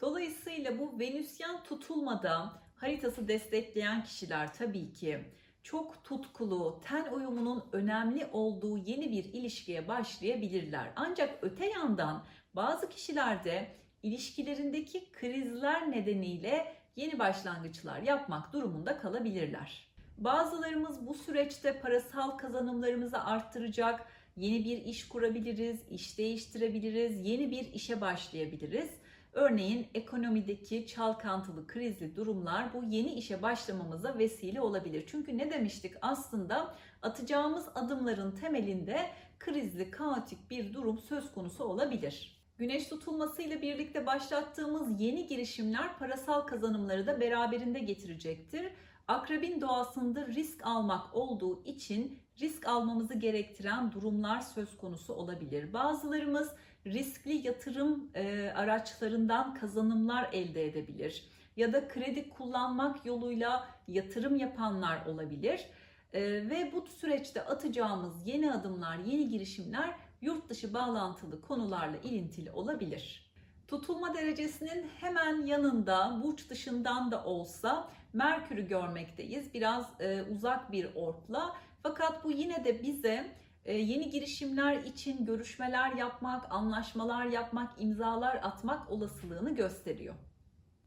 Dolayısıyla 0.00 0.78
bu 0.78 1.00
Venüsyen 1.00 1.62
tutulmada 1.62 2.62
haritası 2.76 3.28
destekleyen 3.28 4.04
kişiler 4.04 4.54
tabii 4.54 4.92
ki 4.92 5.24
çok 5.62 6.04
tutkulu, 6.04 6.80
ten 6.84 7.12
uyumunun 7.12 7.64
önemli 7.72 8.26
olduğu 8.32 8.78
yeni 8.78 9.10
bir 9.10 9.24
ilişkiye 9.24 9.88
başlayabilirler. 9.88 10.92
Ancak 10.96 11.38
öte 11.42 11.66
yandan 11.66 12.24
bazı 12.54 12.88
kişilerde 12.88 13.76
ilişkilerindeki 14.02 15.12
krizler 15.12 15.90
nedeniyle 15.90 16.76
yeni 16.96 17.18
başlangıçlar 17.18 18.02
yapmak 18.02 18.52
durumunda 18.52 18.98
kalabilirler. 18.98 19.90
Bazılarımız 20.18 21.06
bu 21.06 21.14
süreçte 21.14 21.80
parasal 21.80 22.30
kazanımlarımızı 22.30 23.24
arttıracak, 23.24 24.06
yeni 24.36 24.64
bir 24.64 24.84
iş 24.84 25.08
kurabiliriz, 25.08 25.88
iş 25.90 26.18
değiştirebiliriz, 26.18 27.26
yeni 27.26 27.50
bir 27.50 27.72
işe 27.72 28.00
başlayabiliriz. 28.00 28.99
Örneğin 29.32 29.88
ekonomideki 29.94 30.86
çalkantılı, 30.86 31.66
krizli 31.66 32.16
durumlar 32.16 32.74
bu 32.74 32.84
yeni 32.84 33.12
işe 33.14 33.42
başlamamıza 33.42 34.18
vesile 34.18 34.60
olabilir. 34.60 35.04
Çünkü 35.06 35.38
ne 35.38 35.50
demiştik? 35.50 35.94
Aslında 36.02 36.74
atacağımız 37.02 37.68
adımların 37.74 38.32
temelinde 38.32 39.10
krizli, 39.38 39.90
kaotik 39.90 40.50
bir 40.50 40.74
durum 40.74 40.98
söz 40.98 41.32
konusu 41.32 41.64
olabilir. 41.64 42.40
Güneş 42.58 42.88
tutulması 42.88 43.42
ile 43.42 43.62
birlikte 43.62 44.06
başlattığımız 44.06 45.00
yeni 45.00 45.26
girişimler 45.26 45.98
parasal 45.98 46.40
kazanımları 46.40 47.06
da 47.06 47.20
beraberinde 47.20 47.78
getirecektir. 47.78 48.72
Akrebin 49.08 49.60
doğasında 49.60 50.26
risk 50.26 50.66
almak 50.66 51.14
olduğu 51.14 51.64
için 51.64 52.18
risk 52.40 52.68
almamızı 52.68 53.14
gerektiren 53.14 53.92
durumlar 53.92 54.40
söz 54.40 54.76
konusu 54.76 55.14
olabilir. 55.14 55.72
Bazılarımız 55.72 56.54
riskli 56.86 57.46
yatırım 57.46 58.10
e, 58.14 58.52
araçlarından 58.54 59.54
kazanımlar 59.54 60.28
elde 60.32 60.66
edebilir 60.66 61.24
ya 61.56 61.72
da 61.72 61.88
kredi 61.88 62.30
kullanmak 62.30 63.06
yoluyla 63.06 63.68
yatırım 63.88 64.36
yapanlar 64.36 65.06
olabilir. 65.06 65.66
E, 66.12 66.22
ve 66.22 66.72
bu 66.72 66.86
süreçte 66.86 67.44
atacağımız 67.44 68.26
yeni 68.26 68.52
adımlar, 68.52 68.98
yeni 68.98 69.28
girişimler 69.28 69.94
yurt 70.20 70.48
dışı 70.48 70.74
bağlantılı 70.74 71.40
konularla 71.40 71.96
ilintili 71.96 72.50
olabilir. 72.50 73.30
Tutulma 73.68 74.14
derecesinin 74.14 74.86
hemen 75.00 75.46
yanında 75.46 76.20
burç 76.24 76.50
dışından 76.50 77.10
da 77.10 77.24
olsa 77.24 77.88
Merkür'ü 78.12 78.68
görmekteyiz. 78.68 79.54
Biraz 79.54 80.00
e, 80.00 80.22
uzak 80.22 80.72
bir 80.72 80.94
ortla. 80.94 81.56
Fakat 81.82 82.24
bu 82.24 82.30
yine 82.30 82.64
de 82.64 82.82
bize 82.82 83.30
yeni 83.66 84.10
girişimler 84.10 84.76
için 84.76 85.26
görüşmeler 85.26 85.92
yapmak, 85.92 86.52
anlaşmalar 86.52 87.26
yapmak, 87.26 87.72
imzalar 87.78 88.36
atmak 88.42 88.90
olasılığını 88.90 89.54
gösteriyor. 89.54 90.14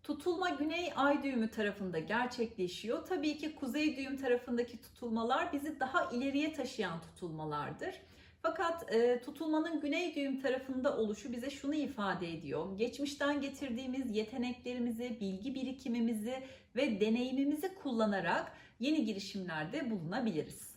Tutulma 0.04 0.50
güney 0.50 0.94
ay 0.96 1.24
düğümü 1.24 1.52
tarafında 1.52 2.00
gerçekleşiyor. 2.00 3.06
Tabii 3.06 3.38
ki 3.38 3.56
kuzey 3.56 3.98
düğüm 3.98 4.18
tarafındaki 4.18 4.82
tutulmalar 4.82 5.54
bizi 5.54 5.80
daha 5.80 6.12
ileriye 6.12 6.54
taşıyan 6.54 7.02
tutulmalardır. 7.02 7.96
Fakat 8.42 8.94
e, 8.94 9.22
tutulmanın 9.22 9.82
güney 9.82 10.16
düğüm 10.16 10.42
tarafında 10.42 10.98
oluşu 10.98 11.32
bize 11.32 11.50
şunu 11.50 11.76
ifade 11.76 12.34
ediyor. 12.34 12.78
Geçmişten 12.78 13.42
getirdiğimiz 13.42 14.16
yeteneklerimizi, 14.16 15.18
bilgi 15.22 15.56
birikimimizi 15.56 16.44
ve 16.76 17.02
deneyimimizi 17.02 17.76
kullanarak 17.76 18.52
yeni 18.80 19.06
girişimlerde 19.06 19.92
bulunabiliriz. 19.92 20.73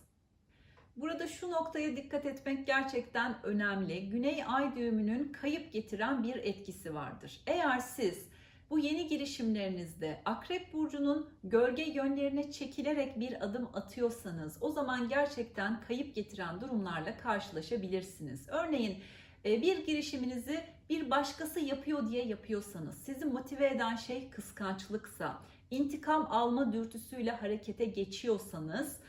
Burada 0.97 1.29
şu 1.29 1.50
noktaya 1.50 1.97
dikkat 1.97 2.26
etmek 2.26 2.67
gerçekten 2.67 3.37
önemli. 3.43 4.11
Güney 4.11 4.45
ay 4.47 4.76
düğümünün 4.76 5.33
kayıp 5.33 5.73
getiren 5.73 6.23
bir 6.23 6.37
etkisi 6.37 6.95
vardır. 6.95 7.41
Eğer 7.47 7.79
siz 7.79 8.29
bu 8.71 8.79
yeni 8.79 9.09
girişimlerinizde 9.09 10.23
Akrep 10.25 10.73
Burcu'nun 10.73 11.31
gölge 11.45 11.83
yönlerine 11.83 12.53
çekilerek 12.53 13.21
bir 13.21 13.45
adım 13.45 13.69
atıyorsanız 13.75 14.59
o 14.61 14.71
zaman 14.73 15.09
gerçekten 15.09 15.81
kayıp 15.81 16.15
getiren 16.15 16.61
durumlarla 16.61 17.17
karşılaşabilirsiniz. 17.17 18.49
Örneğin 18.49 18.99
e, 19.45 19.62
bir 19.62 19.87
girişiminizi 19.87 20.61
bir 20.91 21.11
başkası 21.11 21.61
yapıyor 21.61 22.09
diye 22.09 22.25
yapıyorsanız, 22.25 22.99
sizi 22.99 23.25
motive 23.25 23.67
eden 23.67 23.97
şey 23.97 24.31
kıskançlıksa, 24.31 25.43
intikam 25.71 26.26
alma 26.31 26.73
dürtüsüyle 26.73 27.31
harekete 27.31 27.85
geçiyorsanız 27.85 29.00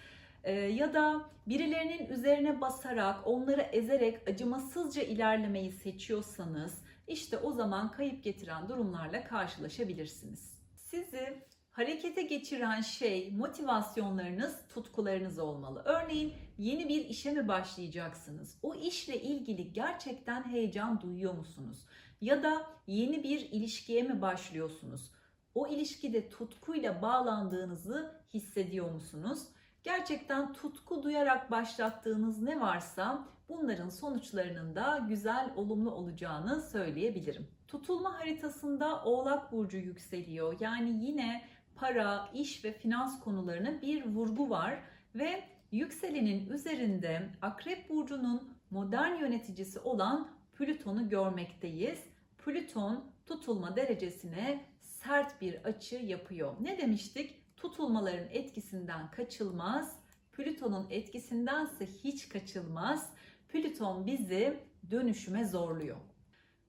ya 0.51 0.93
da 0.93 1.29
birilerinin 1.47 2.09
üzerine 2.09 2.61
basarak, 2.61 3.27
onları 3.27 3.61
ezerek 3.61 4.29
acımasızca 4.29 5.01
ilerlemeyi 5.01 5.71
seçiyorsanız, 5.71 6.83
işte 7.07 7.37
o 7.37 7.51
zaman 7.51 7.91
kayıp 7.91 8.23
getiren 8.23 8.69
durumlarla 8.69 9.23
karşılaşabilirsiniz. 9.23 10.59
Sizi 10.75 11.43
harekete 11.71 12.21
geçiren 12.21 12.81
şey 12.81 13.31
motivasyonlarınız, 13.31 14.67
tutkularınız 14.69 15.39
olmalı. 15.39 15.81
Örneğin 15.85 16.33
yeni 16.57 16.89
bir 16.89 17.05
işe 17.05 17.31
mi 17.31 17.47
başlayacaksınız? 17.47 18.57
O 18.61 18.75
işle 18.75 19.21
ilgili 19.21 19.73
gerçekten 19.73 20.43
heyecan 20.43 21.01
duyuyor 21.01 21.33
musunuz? 21.33 21.85
Ya 22.21 22.43
da 22.43 22.65
yeni 22.87 23.23
bir 23.23 23.39
ilişkiye 23.39 24.03
mi 24.03 24.21
başlıyorsunuz? 24.21 25.11
O 25.55 25.67
ilişkide 25.67 26.29
tutkuyla 26.29 27.01
bağlandığınızı 27.01 28.21
hissediyor 28.33 28.91
musunuz? 28.91 29.39
Gerçekten 29.87 30.53
tutku 30.53 31.03
duyarak 31.03 31.51
başlattığınız 31.51 32.41
ne 32.41 32.59
varsa 32.59 33.27
bunların 33.49 33.89
sonuçlarının 33.89 34.75
da 34.75 35.05
güzel, 35.09 35.53
olumlu 35.55 35.91
olacağını 35.91 36.61
söyleyebilirim. 36.61 37.47
Tutulma 37.67 38.19
haritasında 38.19 39.03
Oğlak 39.03 39.51
burcu 39.51 39.77
yükseliyor. 39.77 40.57
Yani 40.59 41.05
yine 41.05 41.47
para, 41.75 42.29
iş 42.33 42.63
ve 42.63 42.73
finans 42.73 43.19
konularına 43.19 43.81
bir 43.81 44.05
vurgu 44.05 44.49
var 44.49 44.79
ve 45.15 45.43
yükselenin 45.71 46.49
üzerinde 46.49 47.29
Akrep 47.41 47.89
burcunun 47.89 48.49
modern 48.71 49.15
yöneticisi 49.19 49.79
olan 49.79 50.29
Plüton'u 50.53 51.09
görmekteyiz. 51.09 52.03
Plüton 52.45 53.11
tutulma 53.25 53.75
derecesine 53.75 54.65
sert 54.81 55.41
bir 55.41 55.63
açı 55.63 55.95
yapıyor. 55.95 56.55
Ne 56.59 56.77
demiştik? 56.77 57.46
Tutulmaların 57.67 58.27
etkisinden 58.31 59.11
kaçılmaz. 59.11 59.95
Plüton'un 60.31 60.87
etkisindense 60.89 61.85
hiç 62.03 62.29
kaçılmaz. 62.29 63.09
Plüton 63.49 64.05
bizi 64.05 64.59
dönüşüme 64.91 65.45
zorluyor. 65.45 65.97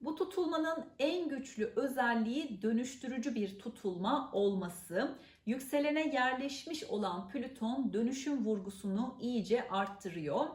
Bu 0.01 0.15
tutulmanın 0.15 0.85
en 0.99 1.29
güçlü 1.29 1.73
özelliği 1.75 2.61
dönüştürücü 2.61 3.35
bir 3.35 3.59
tutulma 3.59 4.31
olması. 4.33 5.15
Yükselene 5.45 6.13
yerleşmiş 6.13 6.83
olan 6.83 7.29
Plüton 7.29 7.93
dönüşüm 7.93 8.45
vurgusunu 8.45 9.17
iyice 9.21 9.69
arttırıyor. 9.69 10.47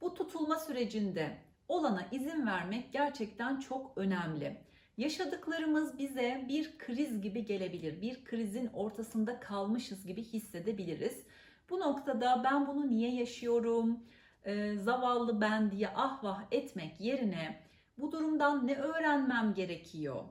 Bu 0.00 0.14
tutulma 0.14 0.58
sürecinde 0.58 1.38
olana 1.68 2.08
izin 2.12 2.46
vermek 2.46 2.92
gerçekten 2.92 3.60
çok 3.60 3.98
önemli. 3.98 4.69
Yaşadıklarımız 5.00 5.98
bize 5.98 6.44
bir 6.48 6.78
kriz 6.78 7.20
gibi 7.20 7.44
gelebilir. 7.44 8.00
Bir 8.00 8.24
krizin 8.24 8.66
ortasında 8.66 9.40
kalmışız 9.40 10.06
gibi 10.06 10.24
hissedebiliriz. 10.24 11.22
Bu 11.70 11.80
noktada 11.80 12.40
ben 12.44 12.66
bunu 12.66 12.90
niye 12.90 13.14
yaşıyorum? 13.14 14.00
Ee, 14.44 14.76
zavallı 14.76 15.40
ben 15.40 15.70
diye 15.70 15.88
ah 15.94 16.24
vah 16.24 16.42
etmek 16.50 17.00
yerine 17.00 17.62
bu 17.98 18.12
durumdan 18.12 18.66
ne 18.66 18.76
öğrenmem 18.76 19.54
gerekiyor? 19.54 20.24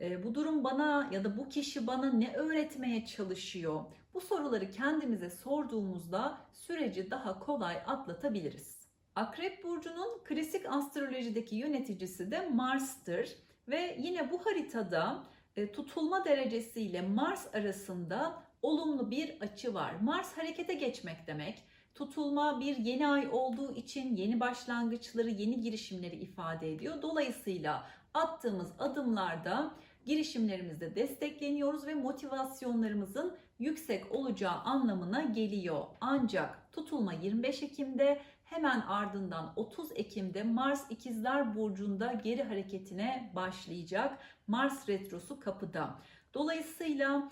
Ee, 0.00 0.24
bu 0.24 0.34
durum 0.34 0.64
bana 0.64 1.08
ya 1.12 1.24
da 1.24 1.36
bu 1.36 1.48
kişi 1.48 1.86
bana 1.86 2.12
ne 2.12 2.34
öğretmeye 2.34 3.06
çalışıyor? 3.06 3.84
Bu 4.14 4.20
soruları 4.20 4.70
kendimize 4.70 5.30
sorduğumuzda 5.30 6.38
süreci 6.52 7.10
daha 7.10 7.38
kolay 7.38 7.76
atlatabiliriz. 7.86 8.88
Akrep 9.14 9.64
burcunun 9.64 10.18
klasik 10.24 10.66
astrolojideki 10.66 11.56
yöneticisi 11.56 12.30
de 12.30 12.48
Mars'tır 12.48 13.47
ve 13.68 13.96
yine 13.98 14.30
bu 14.30 14.46
haritada 14.46 15.24
e, 15.56 15.72
tutulma 15.72 16.24
derecesiyle 16.24 17.02
Mars 17.02 17.54
arasında 17.54 18.42
olumlu 18.62 19.10
bir 19.10 19.40
açı 19.40 19.74
var. 19.74 19.94
Mars 20.02 20.36
harekete 20.36 20.74
geçmek 20.74 21.26
demek. 21.26 21.62
Tutulma 21.94 22.60
bir 22.60 22.76
yeni 22.76 23.08
ay 23.08 23.28
olduğu 23.32 23.74
için 23.74 24.16
yeni 24.16 24.40
başlangıçları, 24.40 25.28
yeni 25.28 25.60
girişimleri 25.60 26.16
ifade 26.16 26.72
ediyor. 26.72 27.02
Dolayısıyla 27.02 27.86
attığımız 28.14 28.72
adımlarda 28.78 29.74
girişimlerimizde 30.04 30.94
destekleniyoruz 30.94 31.86
ve 31.86 31.94
motivasyonlarımızın 31.94 33.36
yüksek 33.58 34.12
olacağı 34.12 34.54
anlamına 34.54 35.22
geliyor. 35.22 35.84
Ancak 36.00 36.72
tutulma 36.72 37.12
25 37.12 37.62
Ekim'de 37.62 38.20
hemen 38.50 38.80
ardından 38.80 39.52
30 39.56 39.88
Ekim'de 39.94 40.42
Mars 40.42 40.84
İkizler 40.90 41.56
Burcu'nda 41.56 42.12
geri 42.12 42.42
hareketine 42.42 43.32
başlayacak. 43.34 44.18
Mars 44.46 44.88
retrosu 44.88 45.40
kapıda. 45.40 45.98
Dolayısıyla 46.34 47.30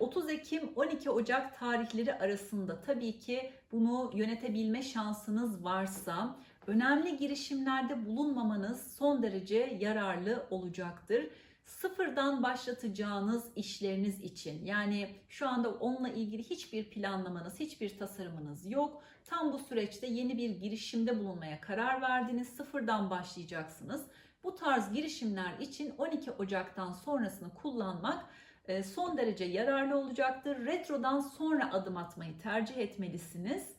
30 0.00 0.30
Ekim 0.30 0.72
12 0.76 1.10
Ocak 1.10 1.58
tarihleri 1.58 2.14
arasında 2.14 2.80
tabii 2.80 3.18
ki 3.18 3.52
bunu 3.72 4.10
yönetebilme 4.14 4.82
şansınız 4.82 5.64
varsa 5.64 6.36
önemli 6.66 7.16
girişimlerde 7.16 8.06
bulunmamanız 8.06 8.96
son 8.96 9.22
derece 9.22 9.78
yararlı 9.80 10.46
olacaktır. 10.50 11.26
Sıfırdan 11.66 12.42
başlatacağınız 12.42 13.50
işleriniz 13.56 14.20
için 14.20 14.64
yani 14.64 15.16
şu 15.28 15.48
anda 15.48 15.70
onunla 15.70 16.08
ilgili 16.08 16.42
hiçbir 16.42 16.90
planlamanız, 16.90 17.60
hiçbir 17.60 17.98
tasarımınız 17.98 18.70
yok. 18.70 19.02
Tam 19.24 19.52
bu 19.52 19.58
süreçte 19.58 20.06
yeni 20.06 20.38
bir 20.38 20.50
girişimde 20.50 21.18
bulunmaya 21.18 21.60
karar 21.60 22.02
verdiniz. 22.02 22.48
Sıfırdan 22.48 23.10
başlayacaksınız. 23.10 24.06
Bu 24.44 24.54
tarz 24.54 24.92
girişimler 24.92 25.58
için 25.58 25.94
12 25.98 26.30
Ocak'tan 26.30 26.92
sonrasını 26.92 27.54
kullanmak 27.54 28.24
e, 28.68 28.82
son 28.82 29.16
derece 29.16 29.44
yararlı 29.44 29.98
olacaktır. 29.98 30.66
Retrodan 30.66 31.20
sonra 31.20 31.72
adım 31.72 31.96
atmayı 31.96 32.38
tercih 32.38 32.76
etmelisiniz. 32.76 33.76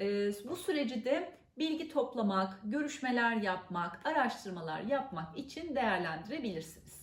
E, 0.00 0.06
bu 0.48 0.56
süreci 0.56 1.04
de 1.04 1.38
bilgi 1.58 1.88
toplamak, 1.88 2.60
görüşmeler 2.64 3.36
yapmak, 3.36 4.06
araştırmalar 4.06 4.80
yapmak 4.80 5.38
için 5.38 5.76
değerlendirebilirsiniz. 5.76 7.01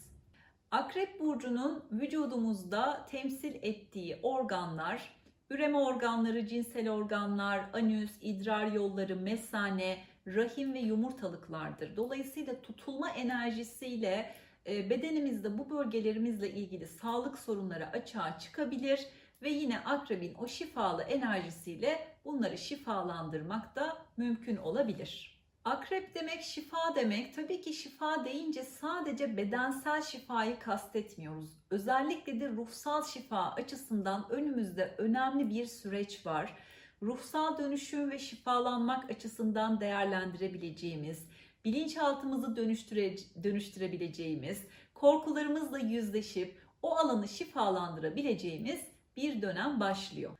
Akrep 0.71 1.19
burcunun 1.19 1.83
vücudumuzda 1.91 3.05
temsil 3.09 3.55
ettiği 3.61 4.19
organlar, 4.23 5.13
üreme 5.49 5.77
organları, 5.77 6.47
cinsel 6.47 6.89
organlar, 6.89 7.69
anüs, 7.73 8.11
idrar 8.21 8.71
yolları, 8.71 9.15
mesane, 9.15 9.97
rahim 10.27 10.73
ve 10.73 10.79
yumurtalıklardır. 10.79 11.97
Dolayısıyla 11.97 12.61
tutulma 12.61 13.09
enerjisiyle 13.09 14.35
e, 14.67 14.89
bedenimizde 14.89 15.57
bu 15.57 15.69
bölgelerimizle 15.69 16.51
ilgili 16.51 16.87
sağlık 16.87 17.39
sorunları 17.39 17.87
açığa 17.87 18.39
çıkabilir 18.39 19.07
ve 19.41 19.49
yine 19.49 19.79
akrebin 19.79 20.35
o 20.39 20.47
şifalı 20.47 21.03
enerjisiyle 21.03 22.07
bunları 22.25 22.57
şifalandırmak 22.57 23.75
da 23.75 23.97
mümkün 24.17 24.57
olabilir. 24.57 25.28
Akrep 25.65 26.15
demek 26.15 26.41
şifa 26.41 26.95
demek. 26.95 27.35
Tabii 27.35 27.61
ki 27.61 27.73
şifa 27.73 28.25
deyince 28.25 28.63
sadece 28.63 29.37
bedensel 29.37 30.01
şifayı 30.01 30.59
kastetmiyoruz. 30.59 31.49
Özellikle 31.69 32.39
de 32.39 32.49
ruhsal 32.49 33.03
şifa 33.03 33.51
açısından 33.51 34.25
önümüzde 34.29 34.95
önemli 34.97 35.49
bir 35.49 35.65
süreç 35.65 36.25
var. 36.25 36.55
Ruhsal 37.01 37.57
dönüşüm 37.57 38.11
ve 38.11 38.19
şifalanmak 38.19 39.11
açısından 39.11 39.79
değerlendirebileceğimiz, 39.79 41.29
bilinçaltımızı 41.65 42.55
dönüştüre, 42.55 43.15
dönüştürebileceğimiz, 43.43 44.63
korkularımızla 44.93 45.79
yüzleşip 45.79 46.57
o 46.81 46.95
alanı 46.95 47.27
şifalandırabileceğimiz 47.27 48.79
bir 49.17 49.41
dönem 49.41 49.79
başlıyor. 49.79 50.31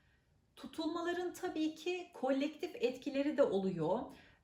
Tutulmaların 0.55 1.34
tabii 1.34 1.75
ki 1.75 2.08
kolektif 2.13 2.75
etkileri 2.75 3.38
de 3.38 3.43
oluyor. 3.43 3.99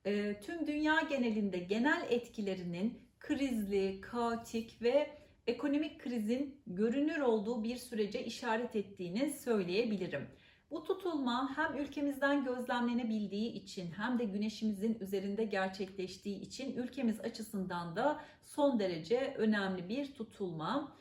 E, 0.06 0.40
tüm 0.40 0.66
dünya 0.66 1.00
genelinde 1.00 1.58
genel 1.58 2.06
etkilerinin 2.10 2.98
krizli, 3.18 4.00
kaotik 4.00 4.82
ve 4.82 5.10
ekonomik 5.46 6.00
krizin 6.00 6.62
görünür 6.66 7.20
olduğu 7.20 7.64
bir 7.64 7.76
sürece 7.76 8.24
işaret 8.24 8.76
ettiğini 8.76 9.30
söyleyebilirim. 9.30 10.28
Bu 10.70 10.82
tutulma 10.82 11.56
hem 11.56 11.78
ülkemizden 11.78 12.44
gözlemlenebildiği 12.44 13.52
için 13.52 13.90
hem 13.92 14.18
de 14.18 14.24
güneşimizin 14.24 14.98
üzerinde 15.00 15.44
gerçekleştiği 15.44 16.40
için 16.40 16.76
ülkemiz 16.76 17.20
açısından 17.20 17.96
da 17.96 18.20
son 18.44 18.78
derece 18.78 19.34
önemli 19.38 19.88
bir 19.88 20.14
tutulma. 20.14 20.96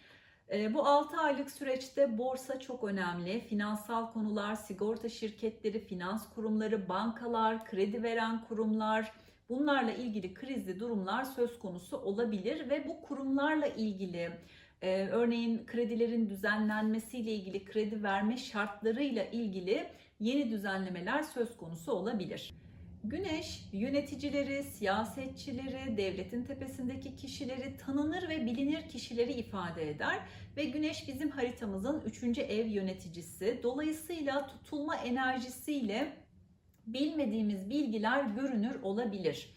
Ee, 0.51 0.73
bu 0.73 0.85
6 0.85 1.17
aylık 1.17 1.51
süreçte 1.51 2.17
borsa 2.17 2.59
çok 2.59 2.83
önemli. 2.83 3.39
Finansal 3.39 4.13
konular, 4.13 4.55
sigorta 4.55 5.09
şirketleri, 5.09 5.79
finans 5.79 6.29
kurumları, 6.29 6.89
bankalar, 6.89 7.65
kredi 7.65 8.03
veren 8.03 8.45
kurumlar, 8.45 9.11
bunlarla 9.49 9.91
ilgili 9.91 10.33
krizli 10.33 10.79
durumlar 10.79 11.23
söz 11.23 11.59
konusu 11.59 11.97
olabilir 11.97 12.69
ve 12.69 12.87
bu 12.87 13.01
kurumlarla 13.01 13.67
ilgili 13.67 14.31
ee, 14.81 15.07
örneğin 15.07 15.65
kredilerin 15.65 16.29
düzenlenmesiyle 16.29 17.31
ilgili, 17.31 17.65
kredi 17.65 18.03
verme 18.03 18.37
şartlarıyla 18.37 19.23
ilgili 19.23 19.87
yeni 20.19 20.51
düzenlemeler 20.51 21.21
söz 21.21 21.57
konusu 21.57 21.91
olabilir. 21.91 22.53
Güneş 23.09 23.69
yöneticileri, 23.71 24.63
siyasetçileri, 24.63 25.97
devletin 25.97 26.43
tepesindeki 26.43 27.15
kişileri, 27.15 27.77
tanınır 27.77 28.29
ve 28.29 28.45
bilinir 28.45 28.89
kişileri 28.89 29.33
ifade 29.33 29.89
eder 29.89 30.19
ve 30.57 30.65
Güneş 30.65 31.07
bizim 31.07 31.29
haritamızın 31.29 32.01
3. 32.01 32.37
ev 32.37 32.67
yöneticisi. 32.67 33.59
Dolayısıyla 33.63 34.47
tutulma 34.47 34.95
enerjisiyle 34.95 36.13
bilmediğimiz 36.87 37.69
bilgiler 37.69 38.23
görünür 38.23 38.81
olabilir 38.81 39.55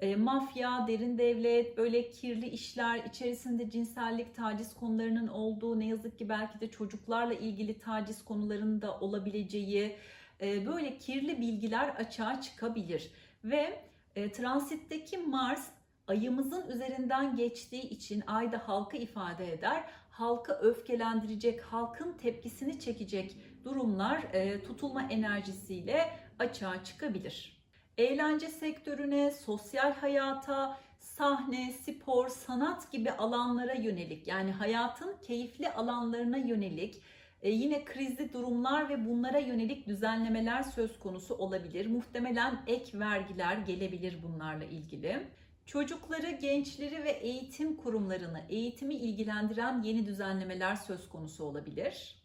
e, 0.00 0.16
mafya, 0.16 0.86
derin 0.88 1.18
devlet, 1.18 1.78
böyle 1.78 2.10
kirli 2.10 2.48
işler 2.48 3.04
içerisinde 3.04 3.70
cinsellik, 3.70 4.34
taciz 4.34 4.74
konularının 4.74 5.28
olduğu, 5.28 5.80
ne 5.80 5.86
yazık 5.86 6.18
ki 6.18 6.28
belki 6.28 6.60
de 6.60 6.70
çocuklarla 6.70 7.34
ilgili 7.34 7.78
taciz 7.78 8.24
konularının 8.24 8.82
da 8.82 9.00
olabileceği 9.00 9.96
e, 10.40 10.66
böyle 10.66 10.98
kirli 10.98 11.40
bilgiler 11.40 11.88
açığa 11.88 12.40
çıkabilir. 12.40 13.10
Ve 13.44 13.82
e, 14.16 14.32
transitteki 14.32 15.18
Mars 15.18 15.68
ayımızın 16.06 16.68
üzerinden 16.68 17.36
geçtiği 17.36 17.82
için 17.82 18.22
ayda 18.26 18.68
halkı 18.68 18.96
ifade 18.96 19.52
eder. 19.52 19.84
Halkı 20.10 20.52
öfkelendirecek, 20.52 21.60
halkın 21.60 22.12
tepkisini 22.12 22.80
çekecek 22.80 23.36
durumlar 23.64 24.22
e, 24.32 24.62
tutulma 24.62 25.02
enerjisiyle 25.02 26.18
açığa 26.38 26.84
çıkabilir 26.84 27.64
eğlence 27.98 28.48
sektörüne, 28.48 29.30
sosyal 29.30 29.92
hayata, 29.92 30.78
sahne, 30.98 31.72
spor, 31.72 32.28
sanat 32.28 32.92
gibi 32.92 33.10
alanlara 33.10 33.74
yönelik 33.74 34.28
yani 34.28 34.52
hayatın 34.52 35.16
keyifli 35.22 35.70
alanlarına 35.70 36.36
yönelik 36.36 37.02
e, 37.44 37.50
yine 37.50 37.84
krizli 37.84 38.32
durumlar 38.32 38.88
ve 38.88 39.06
bunlara 39.06 39.38
yönelik 39.38 39.86
düzenlemeler 39.86 40.62
söz 40.62 40.98
konusu 40.98 41.34
olabilir. 41.34 41.86
Muhtemelen 41.86 42.62
ek 42.66 42.98
vergiler 42.98 43.56
gelebilir 43.56 44.22
bunlarla 44.22 44.64
ilgili. 44.64 45.26
Çocukları, 45.66 46.30
gençleri 46.30 47.04
ve 47.04 47.10
eğitim 47.10 47.76
kurumlarını, 47.76 48.40
eğitimi 48.48 48.94
ilgilendiren 48.94 49.82
yeni 49.82 50.06
düzenlemeler 50.06 50.76
söz 50.76 51.08
konusu 51.08 51.44
olabilir. 51.44 52.24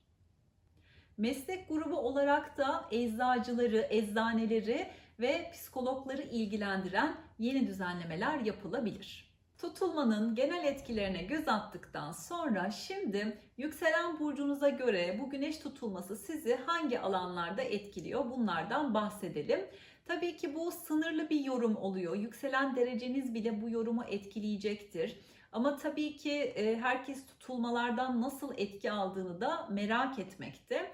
Meslek 1.17 1.69
grubu 1.69 1.97
olarak 1.97 2.57
da 2.57 2.85
eczacıları, 2.91 3.87
eczaneleri 3.89 4.87
ve 5.19 5.51
psikologları 5.53 6.21
ilgilendiren 6.21 7.17
yeni 7.39 7.67
düzenlemeler 7.67 8.39
yapılabilir. 8.39 9.28
Tutulmanın 9.59 10.35
genel 10.35 10.63
etkilerine 10.63 11.23
göz 11.23 11.47
attıktan 11.47 12.11
sonra 12.11 12.71
şimdi 12.71 13.37
yükselen 13.57 14.19
burcunuza 14.19 14.69
göre 14.69 15.19
bu 15.21 15.29
güneş 15.29 15.57
tutulması 15.57 16.15
sizi 16.15 16.55
hangi 16.55 16.99
alanlarda 16.99 17.61
etkiliyor 17.61 18.31
bunlardan 18.31 18.93
bahsedelim. 18.93 19.59
Tabii 20.05 20.37
ki 20.37 20.55
bu 20.55 20.71
sınırlı 20.71 21.29
bir 21.29 21.39
yorum 21.39 21.75
oluyor. 21.75 22.15
Yükselen 22.15 22.75
dereceniz 22.75 23.33
bile 23.33 23.61
bu 23.61 23.69
yorumu 23.69 24.03
etkileyecektir. 24.07 25.19
Ama 25.51 25.77
tabii 25.77 26.17
ki 26.17 26.33
e, 26.33 26.77
herkes 26.77 27.25
tutulmalardan 27.25 28.21
nasıl 28.21 28.53
etki 28.57 28.91
aldığını 28.91 29.41
da 29.41 29.67
merak 29.69 30.19
etmekte. 30.19 30.91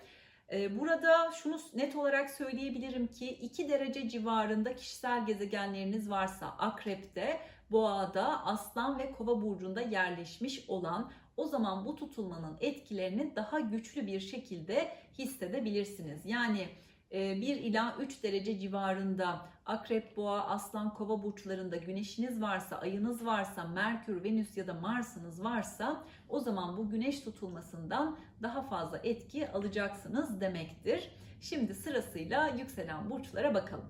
E, 0.51 0.79
burada 0.79 1.31
şunu 1.31 1.59
net 1.73 1.95
olarak 1.95 2.29
söyleyebilirim 2.29 3.07
ki 3.07 3.29
2 3.29 3.69
derece 3.69 4.09
civarında 4.09 4.75
kişisel 4.75 5.25
gezegenleriniz 5.25 6.09
varsa 6.09 6.47
akrepte, 6.47 7.39
boğada, 7.71 8.45
aslan 8.45 8.99
ve 8.99 9.11
kova 9.11 9.41
burcunda 9.41 9.81
yerleşmiş 9.81 10.69
olan 10.69 11.11
o 11.37 11.45
zaman 11.47 11.85
bu 11.85 11.95
tutulmanın 11.95 12.57
etkilerini 12.61 13.35
daha 13.35 13.59
güçlü 13.59 14.07
bir 14.07 14.19
şekilde 14.19 14.91
hissedebilirsiniz. 15.17 16.25
Yani 16.25 16.67
1 17.11 17.17
e, 17.17 17.35
ila 17.37 17.95
3 17.99 18.23
derece 18.23 18.59
civarında 18.59 19.41
akrep, 19.65 20.17
boğa, 20.17 20.47
aslan, 20.47 20.93
kova 20.93 21.23
burçlarında 21.23 21.77
güneşiniz 21.77 22.41
varsa, 22.41 22.77
ayınız 22.77 23.25
varsa, 23.25 23.63
Merkür, 23.63 24.23
Venüs 24.23 24.57
ya 24.57 24.67
da 24.67 24.73
Mars'ınız 24.73 25.43
varsa 25.43 26.03
o 26.29 26.39
zaman 26.39 26.77
bu 26.77 26.89
güneş 26.89 27.19
tutulmasından 27.19 28.17
daha 28.41 28.61
fazla 28.61 28.97
etki 29.03 29.51
alacaksınız 29.51 30.41
demektir. 30.41 31.11
Şimdi 31.41 31.73
sırasıyla 31.73 32.47
yükselen 32.47 33.09
burçlara 33.09 33.53
bakalım. 33.53 33.89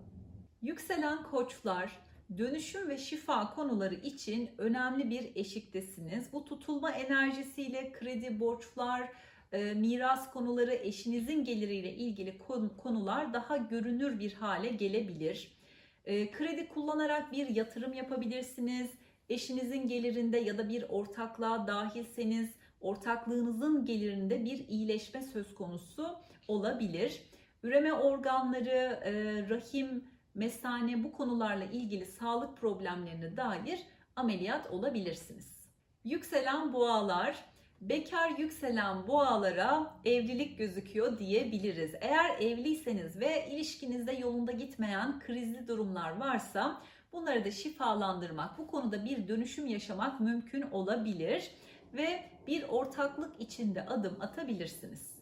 Yükselen 0.61 1.23
koçlar, 1.23 1.91
dönüşüm 2.37 2.89
ve 2.89 2.97
şifa 2.97 3.55
konuları 3.55 3.95
için 3.95 4.49
önemli 4.57 5.09
bir 5.09 5.31
eşiktesiniz. 5.35 6.33
Bu 6.33 6.45
tutulma 6.45 6.91
enerjisiyle 6.91 7.91
kredi, 7.91 8.39
borçlar, 8.39 9.09
e, 9.51 9.73
miras 9.73 10.31
konuları, 10.31 10.73
eşinizin 10.73 11.43
geliriyle 11.43 11.93
ilgili 11.93 12.37
konular 12.77 13.33
daha 13.33 13.57
görünür 13.57 14.19
bir 14.19 14.33
hale 14.33 14.69
gelebilir. 14.69 15.51
E, 16.05 16.31
kredi 16.31 16.69
kullanarak 16.69 17.31
bir 17.31 17.47
yatırım 17.47 17.93
yapabilirsiniz. 17.93 18.89
Eşinizin 19.29 19.87
gelirinde 19.87 20.37
ya 20.37 20.57
da 20.57 20.69
bir 20.69 20.85
ortaklığa 20.89 21.67
dahilseniz 21.67 22.49
ortaklığınızın 22.81 23.85
gelirinde 23.85 24.45
bir 24.45 24.67
iyileşme 24.67 25.21
söz 25.21 25.55
konusu 25.55 26.17
olabilir. 26.47 27.21
Üreme 27.63 27.93
organları, 27.93 28.99
e, 29.03 29.13
rahim, 29.49 30.03
mesane 30.35 31.03
bu 31.03 31.11
konularla 31.11 31.63
ilgili 31.63 32.05
sağlık 32.05 32.57
problemlerine 32.57 33.37
dair 33.37 33.79
ameliyat 34.15 34.67
olabilirsiniz. 34.71 35.69
Yükselen 36.03 36.73
boğalar 36.73 37.45
bekar 37.81 38.29
yükselen 38.29 39.07
boğalara 39.07 39.95
evlilik 40.05 40.57
gözüküyor 40.57 41.19
diyebiliriz. 41.19 41.93
Eğer 42.01 42.39
evliyseniz 42.39 43.19
ve 43.19 43.49
ilişkinizde 43.51 44.11
yolunda 44.11 44.51
gitmeyen 44.51 45.19
krizli 45.19 45.67
durumlar 45.67 46.17
varsa 46.17 46.81
bunları 47.13 47.45
da 47.45 47.51
şifalandırmak, 47.51 48.57
bu 48.57 48.67
konuda 48.67 49.05
bir 49.05 49.27
dönüşüm 49.27 49.65
yaşamak 49.65 50.19
mümkün 50.19 50.61
olabilir 50.61 51.51
ve 51.93 52.23
bir 52.47 52.63
ortaklık 52.63 53.41
içinde 53.41 53.85
adım 53.85 54.17
atabilirsiniz. 54.21 55.15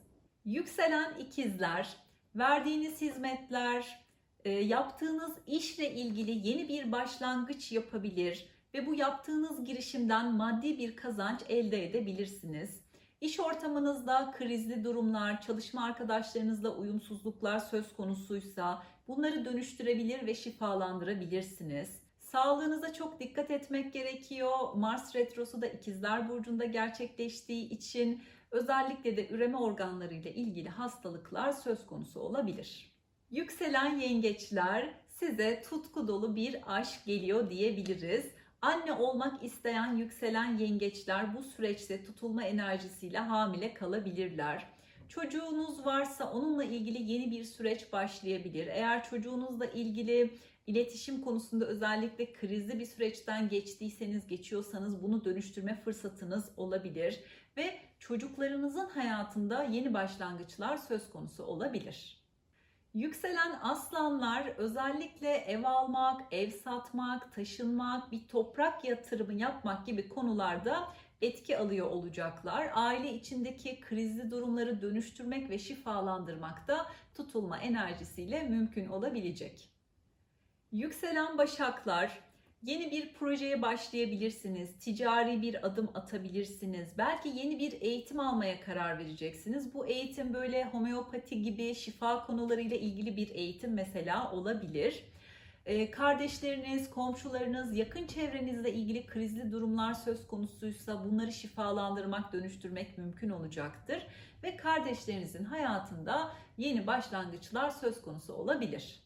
Yükselen 0.46 1.16
ikizler, 1.20 1.98
verdiğiniz 2.36 3.02
hizmetler, 3.02 4.03
yaptığınız 4.50 5.32
işle 5.48 5.92
ilgili 5.92 6.48
yeni 6.48 6.70
bir 6.70 6.92
başlangıç 6.92 7.72
yapabilir 7.72 8.46
ve 8.74 8.86
bu 8.86 8.96
yaptığınız 8.96 9.66
girişimden 9.66 10.36
maddi 10.36 10.78
bir 10.78 10.96
kazanç 10.96 11.42
elde 11.50 11.86
edebilirsiniz. 11.86 12.84
İş 13.22 13.40
ortamınızda 13.40 14.32
krizli 14.38 14.84
durumlar, 14.84 15.42
çalışma 15.42 15.84
arkadaşlarınızla 15.84 16.70
uyumsuzluklar 16.70 17.60
söz 17.60 17.94
konusuysa 17.96 18.84
bunları 19.08 19.46
dönüştürebilir 19.46 20.26
ve 20.26 20.36
şifalandırabilirsiniz. 20.36 22.04
Sağlığınıza 22.20 22.94
çok 22.94 23.20
dikkat 23.20 23.52
etmek 23.52 23.94
gerekiyor. 23.94 24.74
Mars 24.76 25.16
retrosu 25.16 25.62
da 25.62 25.68
ikizler 25.68 26.30
burcunda 26.30 26.66
gerçekleştiği 26.66 27.70
için 27.70 28.24
özellikle 28.52 29.18
de 29.18 29.30
üreme 29.30 29.58
organları 29.58 30.14
ile 30.14 30.34
ilgili 30.34 30.70
hastalıklar 30.70 31.52
söz 31.52 31.86
konusu 31.86 32.20
olabilir. 32.20 32.93
Yükselen 33.34 34.00
yengeçler 34.00 34.94
size 35.08 35.64
tutku 35.70 36.08
dolu 36.08 36.36
bir 36.36 36.76
aşk 36.76 37.06
geliyor 37.06 37.50
diyebiliriz. 37.50 38.26
Anne 38.62 38.94
olmak 38.94 39.44
isteyen 39.44 39.96
yükselen 39.96 40.58
yengeçler 40.58 41.38
bu 41.38 41.44
süreçte 41.44 42.04
tutulma 42.04 42.44
enerjisiyle 42.44 43.18
hamile 43.18 43.74
kalabilirler. 43.74 44.68
Çocuğunuz 45.10 45.86
varsa 45.86 46.32
onunla 46.32 46.64
ilgili 46.64 47.12
yeni 47.12 47.32
bir 47.32 47.44
süreç 47.44 47.94
başlayabilir. 47.94 48.68
Eğer 48.68 49.04
çocuğunuzla 49.04 49.66
ilgili 49.66 50.40
iletişim 50.68 51.22
konusunda 51.22 51.66
özellikle 51.66 52.34
krizli 52.34 52.80
bir 52.80 52.86
süreçten 52.86 53.50
geçtiyseniz, 53.50 54.28
geçiyorsanız 54.28 55.04
bunu 55.04 55.26
dönüştürme 55.26 55.82
fırsatınız 55.86 56.52
olabilir 56.58 57.20
ve 57.58 57.80
çocuklarınızın 58.00 58.90
hayatında 58.90 59.64
yeni 59.64 59.94
başlangıçlar 59.94 60.78
söz 60.78 61.10
konusu 61.10 61.44
olabilir. 61.44 62.23
Yükselen 62.94 63.60
aslanlar 63.62 64.48
özellikle 64.58 65.30
ev 65.30 65.64
almak, 65.64 66.22
ev 66.32 66.52
satmak, 66.52 67.36
taşınmak, 67.36 68.12
bir 68.12 68.28
toprak 68.28 68.86
yatırımı 68.86 69.34
yapmak 69.34 69.86
gibi 69.86 70.10
konularda 70.10 70.94
etki 71.22 71.58
alıyor 71.58 71.88
olacaklar. 71.88 72.72
Aile 72.74 73.14
içindeki 73.14 73.80
krizli 73.80 74.32
durumları 74.32 74.82
dönüştürmek 74.82 75.50
ve 75.50 75.60
şifalandırmak 75.60 76.68
da 76.68 76.86
tutulma 77.16 77.58
enerjisiyle 77.58 78.44
mümkün 78.44 78.88
olabilecek. 78.88 79.70
Yükselen 80.72 81.38
başaklar 81.38 82.20
Yeni 82.64 82.92
bir 82.92 83.14
projeye 83.14 83.62
başlayabilirsiniz, 83.62 84.78
ticari 84.80 85.42
bir 85.42 85.68
adım 85.68 85.90
atabilirsiniz. 85.94 86.98
Belki 86.98 87.30
yeni 87.30 87.60
bir 87.60 87.82
eğitim 87.82 88.20
almaya 88.20 88.62
karar 88.62 89.00
vereceksiniz. 89.00 89.74
Bu 89.74 89.86
eğitim 89.86 90.34
böyle 90.34 90.66
homeopati 90.66 91.42
gibi 91.42 91.76
şifa 91.76 92.26
konularıyla 92.26 92.78
ilgili 92.78 93.18
bir 93.18 93.30
eğitim 93.30 93.74
mesela 93.74 94.32
olabilir. 94.32 95.04
Ee, 95.66 95.92
kardeşleriniz, 95.92 96.90
komşularınız, 96.90 97.78
yakın 97.78 98.08
çevrenizle 98.08 98.74
ilgili 98.74 99.06
krizli 99.06 99.52
durumlar 99.52 99.94
söz 99.94 100.28
konusuysa 100.28 101.06
bunları 101.06 101.32
şifalandırmak, 101.32 102.34
dönüştürmek 102.34 102.98
mümkün 102.98 103.30
olacaktır. 103.30 104.08
Ve 104.44 104.58
kardeşlerinizin 104.58 105.44
hayatında 105.46 106.32
yeni 106.58 106.88
başlangıçlar 106.88 107.70
söz 107.70 108.02
konusu 108.02 108.34
olabilir. 108.34 109.03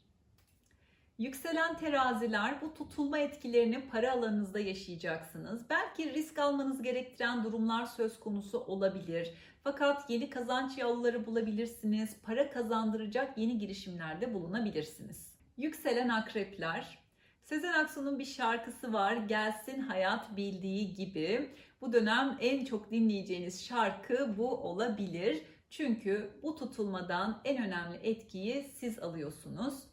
Yükselen 1.17 1.77
teraziler 1.77 2.61
bu 2.61 2.73
tutulma 2.73 3.19
etkilerini 3.19 3.89
para 3.89 4.11
alanınızda 4.11 4.59
yaşayacaksınız. 4.59 5.69
Belki 5.69 6.13
risk 6.13 6.39
almanız 6.39 6.81
gerektiren 6.81 7.43
durumlar 7.43 7.85
söz 7.85 8.19
konusu 8.19 8.59
olabilir. 8.59 9.33
Fakat 9.63 10.09
yeni 10.09 10.29
kazanç 10.29 10.77
yolları 10.77 11.25
bulabilirsiniz. 11.25 12.17
Para 12.23 12.49
kazandıracak 12.49 13.37
yeni 13.37 13.57
girişimlerde 13.57 14.33
bulunabilirsiniz. 14.33 15.37
Yükselen 15.57 16.09
akrepler. 16.09 16.99
Sezen 17.43 17.73
Aksu'nun 17.73 18.19
bir 18.19 18.25
şarkısı 18.25 18.93
var. 18.93 19.15
Gelsin 19.15 19.81
hayat 19.81 20.37
bildiği 20.37 20.93
gibi. 20.93 21.55
Bu 21.81 21.93
dönem 21.93 22.37
en 22.41 22.65
çok 22.65 22.91
dinleyeceğiniz 22.91 23.65
şarkı 23.65 24.37
bu 24.37 24.49
olabilir. 24.57 25.43
Çünkü 25.69 26.39
bu 26.43 26.55
tutulmadan 26.55 27.41
en 27.45 27.65
önemli 27.65 27.97
etkiyi 28.03 28.63
siz 28.63 28.99
alıyorsunuz. 28.99 29.83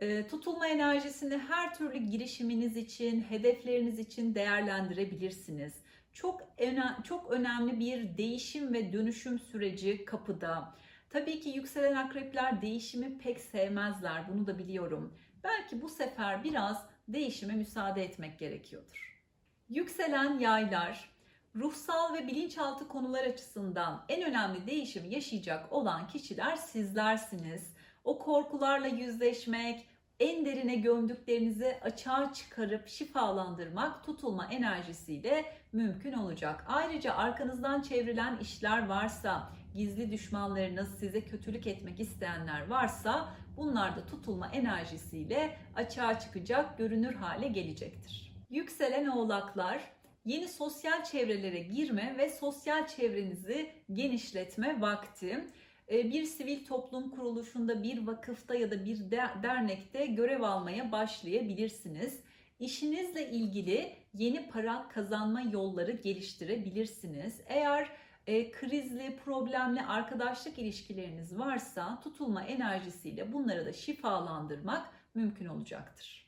Ee, 0.00 0.26
tutulma 0.26 0.66
enerjisini 0.66 1.38
her 1.38 1.74
türlü 1.74 1.98
girişiminiz 1.98 2.76
için, 2.76 3.20
hedefleriniz 3.20 3.98
için 3.98 4.34
değerlendirebilirsiniz. 4.34 5.74
Çok 6.12 6.42
öne 6.58 6.96
çok 7.04 7.30
önemli 7.30 7.78
bir 7.78 8.16
değişim 8.16 8.74
ve 8.74 8.92
dönüşüm 8.92 9.38
süreci 9.38 10.04
kapıda. 10.04 10.74
Tabii 11.10 11.40
ki 11.40 11.48
yükselen 11.48 11.94
akrepler 11.94 12.62
değişimi 12.62 13.18
pek 13.18 13.40
sevmezler. 13.40 14.28
Bunu 14.28 14.46
da 14.46 14.58
biliyorum. 14.58 15.14
Belki 15.44 15.82
bu 15.82 15.88
sefer 15.88 16.44
biraz 16.44 16.86
değişime 17.08 17.54
müsaade 17.54 18.04
etmek 18.04 18.38
gerekiyordur. 18.38 19.22
Yükselen 19.68 20.38
yaylar, 20.38 21.10
ruhsal 21.54 22.14
ve 22.14 22.26
bilinçaltı 22.26 22.88
konular 22.88 23.24
açısından 23.24 24.04
en 24.08 24.22
önemli 24.22 24.66
değişimi 24.66 25.14
yaşayacak 25.14 25.72
olan 25.72 26.08
kişiler 26.08 26.56
sizlersiniz 26.56 27.75
o 28.06 28.18
korkularla 28.18 28.86
yüzleşmek, 28.86 29.86
en 30.20 30.46
derine 30.46 30.76
gömdüklerinizi 30.76 31.76
açığa 31.82 32.32
çıkarıp 32.32 32.88
şifalandırmak 32.88 34.04
tutulma 34.04 34.46
enerjisiyle 34.46 35.44
mümkün 35.72 36.12
olacak. 36.12 36.64
Ayrıca 36.68 37.14
arkanızdan 37.14 37.82
çevrilen 37.82 38.38
işler 38.38 38.86
varsa, 38.86 39.52
gizli 39.74 40.10
düşmanlarınız, 40.10 40.98
size 40.98 41.20
kötülük 41.20 41.66
etmek 41.66 42.00
isteyenler 42.00 42.68
varsa 42.68 43.34
bunlar 43.56 43.96
da 43.96 44.06
tutulma 44.06 44.48
enerjisiyle 44.48 45.56
açığa 45.76 46.18
çıkacak, 46.20 46.78
görünür 46.78 47.14
hale 47.14 47.48
gelecektir. 47.48 48.32
Yükselen 48.50 49.06
oğlaklar 49.06 49.80
yeni 50.24 50.48
sosyal 50.48 51.04
çevrelere 51.04 51.58
girme 51.58 52.14
ve 52.18 52.28
sosyal 52.30 52.86
çevrenizi 52.86 53.70
genişletme 53.92 54.80
vakti. 54.80 55.46
Ee, 55.90 56.10
bir 56.10 56.24
sivil 56.24 56.64
toplum 56.64 57.10
kuruluşunda, 57.10 57.82
bir 57.82 58.06
vakıfta 58.06 58.54
ya 58.54 58.70
da 58.70 58.84
bir 58.84 59.10
dernekte 59.42 60.06
görev 60.06 60.42
almaya 60.42 60.92
başlayabilirsiniz. 60.92 62.20
İşinizle 62.60 63.30
ilgili 63.30 63.94
yeni 64.14 64.48
para 64.48 64.88
kazanma 64.88 65.40
yolları 65.40 65.92
geliştirebilirsiniz. 65.92 67.40
Eğer 67.46 67.90
e, 68.26 68.50
krizli, 68.50 69.16
problemli 69.24 69.82
arkadaşlık 69.82 70.58
ilişkileriniz 70.58 71.38
varsa 71.38 72.00
tutulma 72.00 72.42
enerjisiyle 72.42 73.32
bunları 73.32 73.66
da 73.66 73.72
şifalandırmak 73.72 74.86
mümkün 75.14 75.46
olacaktır. 75.46 76.26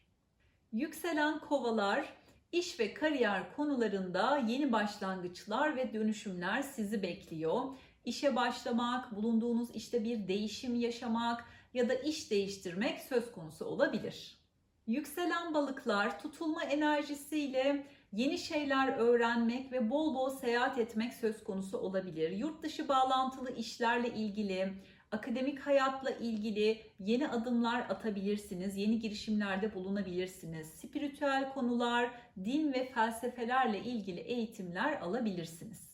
Yükselen 0.72 1.38
kovalar, 1.38 2.12
iş 2.52 2.80
ve 2.80 2.94
kariyer 2.94 3.56
konularında 3.56 4.36
yeni 4.36 4.72
başlangıçlar 4.72 5.76
ve 5.76 5.92
dönüşümler 5.92 6.62
sizi 6.62 7.02
bekliyor 7.02 7.62
işe 8.08 8.36
başlamak, 8.36 9.16
bulunduğunuz 9.16 9.70
işte 9.74 10.04
bir 10.04 10.28
değişim 10.28 10.74
yaşamak 10.74 11.44
ya 11.74 11.88
da 11.88 11.94
iş 11.94 12.30
değiştirmek 12.30 13.00
söz 13.00 13.32
konusu 13.32 13.64
olabilir. 13.64 14.38
Yükselen 14.86 15.54
balıklar 15.54 16.20
tutulma 16.20 16.64
enerjisiyle 16.64 17.86
yeni 18.12 18.38
şeyler 18.38 18.88
öğrenmek 18.88 19.72
ve 19.72 19.90
bol 19.90 20.14
bol 20.14 20.30
seyahat 20.30 20.78
etmek 20.78 21.14
söz 21.14 21.44
konusu 21.44 21.78
olabilir. 21.78 22.30
Yurt 22.30 22.62
dışı 22.62 22.88
bağlantılı 22.88 23.56
işlerle 23.56 24.08
ilgili, 24.08 24.72
akademik 25.10 25.60
hayatla 25.60 26.10
ilgili 26.10 26.82
yeni 26.98 27.28
adımlar 27.28 27.80
atabilirsiniz, 27.80 28.76
yeni 28.76 28.98
girişimlerde 28.98 29.74
bulunabilirsiniz. 29.74 30.68
Spiritüel 30.68 31.52
konular, 31.54 32.10
din 32.44 32.72
ve 32.72 32.84
felsefelerle 32.84 33.78
ilgili 33.78 34.20
eğitimler 34.20 35.00
alabilirsiniz. 35.00 35.87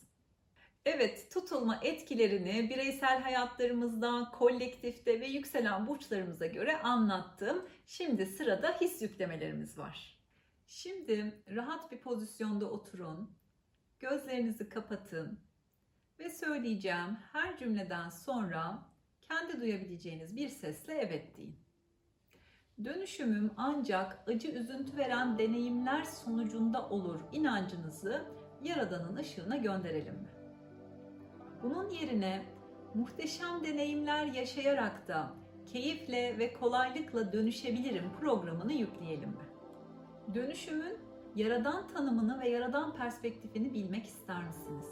Evet, 0.86 1.30
tutulma 1.32 1.80
etkilerini 1.82 2.70
bireysel 2.70 3.22
hayatlarımızda, 3.22 4.30
kolektifte 4.32 5.20
ve 5.20 5.26
yükselen 5.26 5.86
burçlarımıza 5.86 6.46
göre 6.46 6.76
anlattım. 6.82 7.68
Şimdi 7.86 8.26
sırada 8.26 8.80
his 8.80 9.02
yüklemelerimiz 9.02 9.78
var. 9.78 10.18
Şimdi 10.66 11.42
rahat 11.48 11.92
bir 11.92 11.98
pozisyonda 11.98 12.70
oturun. 12.70 13.30
Gözlerinizi 14.00 14.68
kapatın 14.68 15.40
ve 16.18 16.30
söyleyeceğim 16.30 17.18
her 17.32 17.58
cümleden 17.58 18.08
sonra 18.08 18.82
kendi 19.20 19.60
duyabileceğiniz 19.60 20.36
bir 20.36 20.48
sesle 20.48 20.94
evet 20.94 21.36
deyin. 21.36 21.56
Dönüşümüm 22.84 23.50
ancak 23.56 24.28
acı 24.28 24.48
üzüntü 24.48 24.96
veren 24.96 25.38
deneyimler 25.38 26.04
sonucunda 26.04 26.88
olur 26.88 27.20
inancınızı 27.32 28.24
Yaradan'ın 28.62 29.16
ışığına 29.16 29.56
gönderelim 29.56 30.14
mi? 30.14 30.33
Bunun 31.64 31.90
yerine 31.90 32.42
muhteşem 32.94 33.64
deneyimler 33.64 34.26
yaşayarak 34.26 35.08
da 35.08 35.30
keyifle 35.72 36.38
ve 36.38 36.52
kolaylıkla 36.52 37.32
dönüşebilirim 37.32 38.04
programını 38.20 38.72
yükleyelim 38.72 39.28
mi? 39.28 39.46
Dönüşümün 40.34 40.98
yaradan 41.34 41.88
tanımını 41.88 42.40
ve 42.40 42.48
yaradan 42.48 42.96
perspektifini 42.96 43.74
bilmek 43.74 44.06
ister 44.06 44.44
misiniz? 44.44 44.88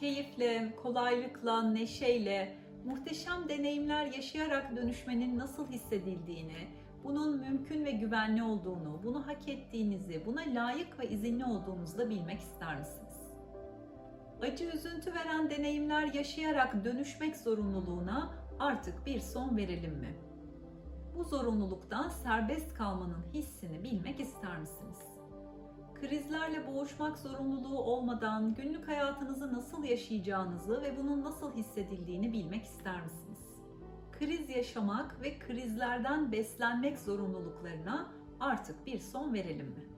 Keyifle, 0.00 0.76
kolaylıkla, 0.82 1.62
neşeyle, 1.62 2.58
muhteşem 2.84 3.48
deneyimler 3.48 4.06
yaşayarak 4.06 4.76
dönüşmenin 4.76 5.38
nasıl 5.38 5.68
hissedildiğini, 5.70 6.68
bunun 7.04 7.40
mümkün 7.40 7.84
ve 7.84 7.90
güvenli 7.90 8.42
olduğunu, 8.42 9.00
bunu 9.04 9.26
hak 9.26 9.48
ettiğinizi, 9.48 10.26
buna 10.26 10.40
layık 10.40 10.98
ve 10.98 11.08
izinli 11.08 11.44
olduğunuzu 11.44 11.98
da 11.98 12.10
bilmek 12.10 12.40
ister 12.40 12.78
misiniz? 12.78 13.11
Acı 14.42 14.64
üzüntü 14.64 15.14
veren 15.14 15.50
deneyimler 15.50 16.14
yaşayarak 16.14 16.84
dönüşmek 16.84 17.36
zorunluluğuna 17.36 18.34
artık 18.58 19.06
bir 19.06 19.20
son 19.20 19.56
verelim 19.56 19.94
mi? 19.94 20.16
Bu 21.16 21.24
zorunluluktan 21.24 22.08
serbest 22.08 22.74
kalmanın 22.74 23.24
hissini 23.34 23.82
bilmek 23.82 24.20
ister 24.20 24.58
misiniz? 24.58 24.98
Krizlerle 25.94 26.66
boğuşmak 26.66 27.18
zorunluluğu 27.18 27.78
olmadan 27.78 28.54
günlük 28.54 28.88
hayatınızı 28.88 29.52
nasıl 29.52 29.84
yaşayacağınızı 29.84 30.82
ve 30.82 30.98
bunun 30.98 31.24
nasıl 31.24 31.52
hissedildiğini 31.52 32.32
bilmek 32.32 32.64
ister 32.64 33.02
misiniz? 33.02 33.38
Kriz 34.12 34.48
yaşamak 34.48 35.22
ve 35.22 35.38
krizlerden 35.38 36.32
beslenmek 36.32 36.98
zorunluluklarına 36.98 38.12
artık 38.40 38.86
bir 38.86 38.98
son 38.98 39.34
verelim 39.34 39.66
mi? 39.66 39.91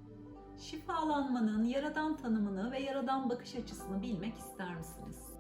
Şifalanmanın 0.59 1.65
yaradan 1.65 2.17
tanımını 2.17 2.73
ve 2.73 2.81
yaradan 2.81 3.31
bakış 3.31 3.55
açısını 3.57 4.03
bilmek 4.03 4.39
ister 4.39 4.77
misiniz? 4.77 5.35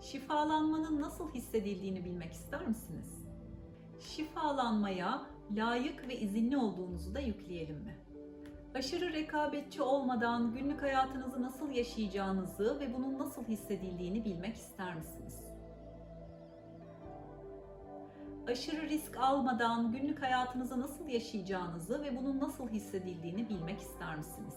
Şifalanmanın 0.00 1.00
nasıl 1.00 1.34
hissedildiğini 1.34 2.04
bilmek 2.04 2.32
ister 2.32 2.66
misiniz? 2.66 3.28
Şifalanmaya 4.00 5.22
layık 5.50 6.08
ve 6.08 6.20
izinli 6.20 6.56
olduğunuzu 6.56 7.14
da 7.14 7.20
yükleyelim 7.20 7.76
mi? 7.76 7.96
Aşırı 8.74 9.12
rekabetçi 9.12 9.82
olmadan 9.82 10.54
günlük 10.54 10.82
hayatınızı 10.82 11.42
nasıl 11.42 11.70
yaşayacağınızı 11.70 12.80
ve 12.80 12.94
bunun 12.94 13.18
nasıl 13.18 13.44
hissedildiğini 13.44 14.24
bilmek 14.24 14.56
ister 14.56 14.94
misiniz? 14.94 15.45
Aşırı 18.48 18.82
risk 18.82 19.16
almadan 19.16 19.92
günlük 19.92 20.22
hayatınızı 20.22 20.80
nasıl 20.80 21.08
yaşayacağınızı 21.08 22.02
ve 22.02 22.16
bunun 22.18 22.40
nasıl 22.40 22.68
hissedildiğini 22.68 23.48
bilmek 23.48 23.80
ister 23.80 24.16
misiniz? 24.16 24.54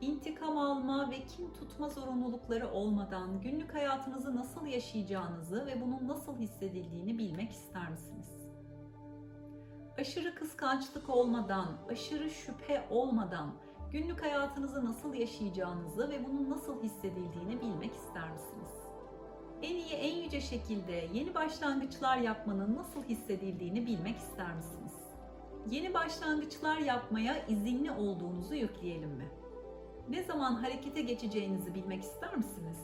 İntikam 0.00 0.58
alma 0.58 1.10
ve 1.10 1.26
kin 1.26 1.52
tutma 1.52 1.88
zorunlulukları 1.88 2.70
olmadan 2.70 3.40
günlük 3.40 3.74
hayatınızı 3.74 4.36
nasıl 4.36 4.66
yaşayacağınızı 4.66 5.66
ve 5.66 5.80
bunun 5.80 6.08
nasıl 6.08 6.38
hissedildiğini 6.38 7.18
bilmek 7.18 7.50
ister 7.50 7.90
misiniz? 7.90 8.28
Aşırı 9.98 10.34
kıskançlık 10.34 11.08
olmadan, 11.08 11.66
aşırı 11.88 12.30
şüphe 12.30 12.86
olmadan 12.90 13.50
günlük 13.92 14.22
hayatınızı 14.22 14.84
nasıl 14.84 15.14
yaşayacağınızı 15.14 16.10
ve 16.10 16.24
bunun 16.24 16.50
nasıl 16.50 16.82
hissedildiğini 16.82 17.60
bilmek 17.60 17.94
ister 17.94 18.32
misiniz? 18.32 18.79
En 19.62 19.76
iyi, 19.76 19.92
en 19.92 20.16
yüce 20.16 20.40
şekilde 20.40 21.08
yeni 21.12 21.34
başlangıçlar 21.34 22.16
yapmanın 22.16 22.76
nasıl 22.76 23.02
hissedildiğini 23.02 23.86
bilmek 23.86 24.16
ister 24.16 24.54
misiniz? 24.54 24.92
Yeni 25.70 25.94
başlangıçlar 25.94 26.78
yapmaya 26.78 27.46
izinli 27.46 27.90
olduğunuzu 27.90 28.54
yükleyelim 28.54 29.10
mi? 29.10 29.28
Ne 30.08 30.22
zaman 30.22 30.54
harekete 30.54 31.02
geçeceğinizi 31.02 31.74
bilmek 31.74 32.02
ister 32.02 32.36
misiniz? 32.36 32.78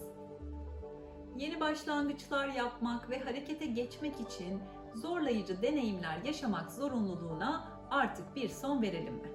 Yeni 1.36 1.60
başlangıçlar 1.60 2.48
yapmak 2.48 3.10
ve 3.10 3.18
harekete 3.18 3.66
geçmek 3.66 4.20
için 4.20 4.62
zorlayıcı 4.94 5.62
deneyimler 5.62 6.22
yaşamak 6.24 6.72
zorunluluğuna 6.72 7.68
artık 7.90 8.36
bir 8.36 8.48
son 8.48 8.82
verelim 8.82 9.14
mi? 9.14 9.32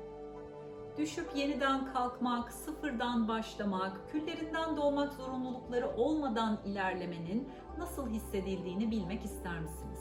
Düşüp 0.97 1.36
yeniden 1.36 1.93
kalkmak, 1.93 2.51
sıfırdan 2.51 3.27
başlamak, 3.27 4.12
küllerinden 4.12 4.77
doğmak 4.77 5.13
zorunlulukları 5.13 5.89
olmadan 5.89 6.60
ilerlemenin 6.65 7.49
nasıl 7.77 8.10
hissedildiğini 8.10 8.91
bilmek 8.91 9.25
ister 9.25 9.60
misiniz? 9.60 9.99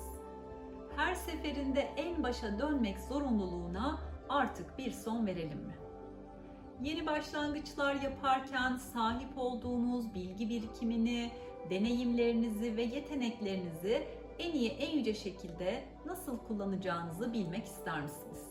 Her 0.97 1.15
seferinde 1.15 1.81
en 1.81 2.23
başa 2.23 2.59
dönmek 2.59 3.01
zorunluluğuna 3.01 3.99
artık 4.29 4.79
bir 4.79 4.91
son 4.91 5.27
verelim 5.27 5.59
mi? 5.59 5.75
Yeni 6.83 7.07
başlangıçlar 7.07 7.95
yaparken 7.95 8.77
sahip 8.77 9.39
olduğunuz 9.39 10.15
bilgi 10.15 10.49
birikimini, 10.49 11.31
deneyimlerinizi 11.71 12.77
ve 12.77 12.83
yeteneklerinizi 12.83 14.09
en 14.39 14.53
iyi, 14.53 14.71
en 14.71 14.99
yüce 14.99 15.15
şekilde 15.15 15.85
nasıl 16.07 16.39
kullanacağınızı 16.39 17.33
bilmek 17.33 17.67
ister 17.67 18.03
misiniz? 18.03 18.50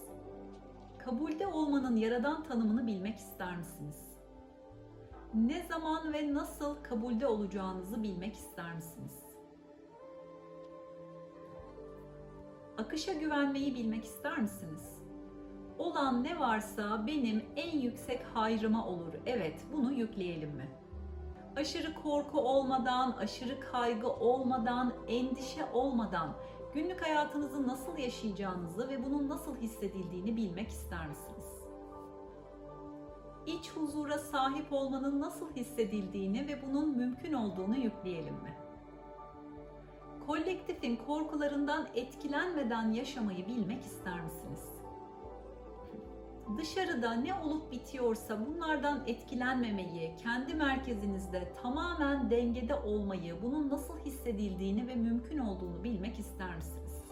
Kabulde 1.06 1.48
olmanın 1.48 1.96
yaradan 1.96 2.44
tanımını 2.44 2.88
bilmek 2.88 3.18
ister 3.18 3.58
misiniz? 3.58 4.18
Ne 5.34 5.64
zaman 5.64 6.14
ve 6.14 6.34
nasıl 6.34 6.76
kabulde 6.84 7.28
olacağınızı 7.28 8.04
bilmek 8.04 8.34
ister 8.34 8.76
misiniz? 8.76 9.24
Akışa 12.78 13.14
güvenmeyi 13.14 13.76
bilmek 13.76 14.06
ister 14.06 14.38
misiniz? 14.38 15.00
Olan 15.78 16.24
ne 16.24 16.40
varsa 16.40 17.08
benim 17.08 17.46
en 17.56 17.80
yüksek 17.80 18.26
hayrıma 18.34 18.88
olur. 18.88 19.14
Evet, 19.26 19.66
bunu 19.74 19.92
yükleyelim 19.92 20.50
mi? 20.50 20.70
Aşırı 21.56 21.94
korku 21.94 22.40
olmadan, 22.40 23.12
aşırı 23.12 23.60
kaygı 23.60 24.10
olmadan, 24.10 24.94
endişe 25.08 25.66
olmadan 25.74 26.36
Günlük 26.74 27.02
hayatınızı 27.02 27.68
nasıl 27.68 27.98
yaşayacağınızı 27.98 28.90
ve 28.90 29.06
bunun 29.06 29.30
nasıl 29.30 29.58
hissedildiğini 29.58 30.36
bilmek 30.38 30.70
ister 30.70 31.08
misiniz? 31.08 31.46
İç 33.46 33.72
huzura 33.72 34.18
sahip 34.18 34.74
olmanın 34.74 35.22
nasıl 35.22 35.56
hissedildiğini 35.56 36.48
ve 36.48 36.62
bunun 36.68 36.98
mümkün 36.98 37.34
olduğunu 37.34 37.78
yükleyelim 37.78 38.34
mi? 38.34 38.58
Kolektifin 40.28 40.96
korkularından 40.96 41.88
etkilenmeden 41.96 42.92
yaşamayı 42.92 43.48
bilmek 43.48 43.84
ister 43.84 44.22
misiniz? 44.22 44.79
Dışarıda 46.58 47.14
ne 47.14 47.34
olup 47.34 47.72
bitiyorsa 47.72 48.46
bunlardan 48.46 49.04
etkilenmemeyi, 49.08 50.16
kendi 50.24 50.54
merkezinizde 50.54 51.54
tamamen 51.62 52.30
dengede 52.30 52.76
olmayı, 52.76 53.36
bunun 53.44 53.70
nasıl 53.70 54.00
hissedildiğini 54.00 54.88
ve 54.88 54.96
mümkün 54.96 55.38
olduğunu 55.38 55.84
bilmek 55.84 56.20
ister 56.20 56.56
misiniz? 56.56 57.04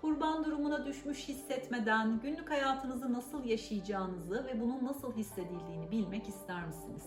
Kurban 0.00 0.44
durumuna 0.44 0.86
düşmüş 0.86 1.28
hissetmeden 1.28 2.20
günlük 2.20 2.50
hayatınızı 2.50 3.12
nasıl 3.12 3.44
yaşayacağınızı 3.44 4.46
ve 4.46 4.60
bunun 4.60 4.84
nasıl 4.84 5.12
hissedildiğini 5.12 5.90
bilmek 5.90 6.28
ister 6.28 6.66
misiniz? 6.66 7.06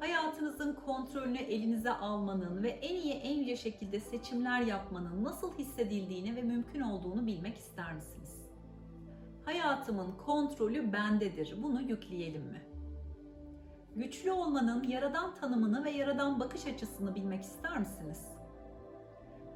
Hayatınızın 0.00 0.78
kontrolünü 0.86 1.38
elinize 1.38 1.90
almanın 1.90 2.62
ve 2.62 2.68
en 2.68 2.94
iyi 2.94 3.14
en 3.14 3.38
yüce 3.38 3.56
şekilde 3.56 4.00
seçimler 4.00 4.60
yapmanın 4.60 5.24
nasıl 5.24 5.58
hissedildiğini 5.58 6.36
ve 6.36 6.42
mümkün 6.42 6.80
olduğunu 6.80 7.26
bilmek 7.26 7.56
ister 7.56 7.94
misiniz? 7.94 8.33
Hayatımın 9.44 10.12
kontrolü 10.26 10.92
bendedir. 10.92 11.54
Bunu 11.62 11.82
yükleyelim 11.82 12.42
mi? 12.42 12.62
Güçlü 13.96 14.32
olmanın 14.32 14.82
yaradan 14.82 15.34
tanımını 15.34 15.84
ve 15.84 15.90
yaradan 15.90 16.40
bakış 16.40 16.66
açısını 16.66 17.14
bilmek 17.14 17.42
ister 17.42 17.78
misiniz? 17.78 18.28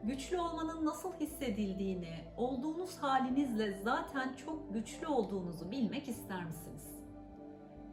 Güçlü 0.03 0.41
olmanın 0.41 0.85
nasıl 0.87 1.13
hissedildiğini, 1.13 2.15
olduğunuz 2.37 2.99
halinizle 2.99 3.81
zaten 3.85 4.37
çok 4.37 4.75
güçlü 4.75 5.07
olduğunuzu 5.07 5.71
bilmek 5.71 6.09
ister 6.09 6.45
misiniz? 6.45 6.85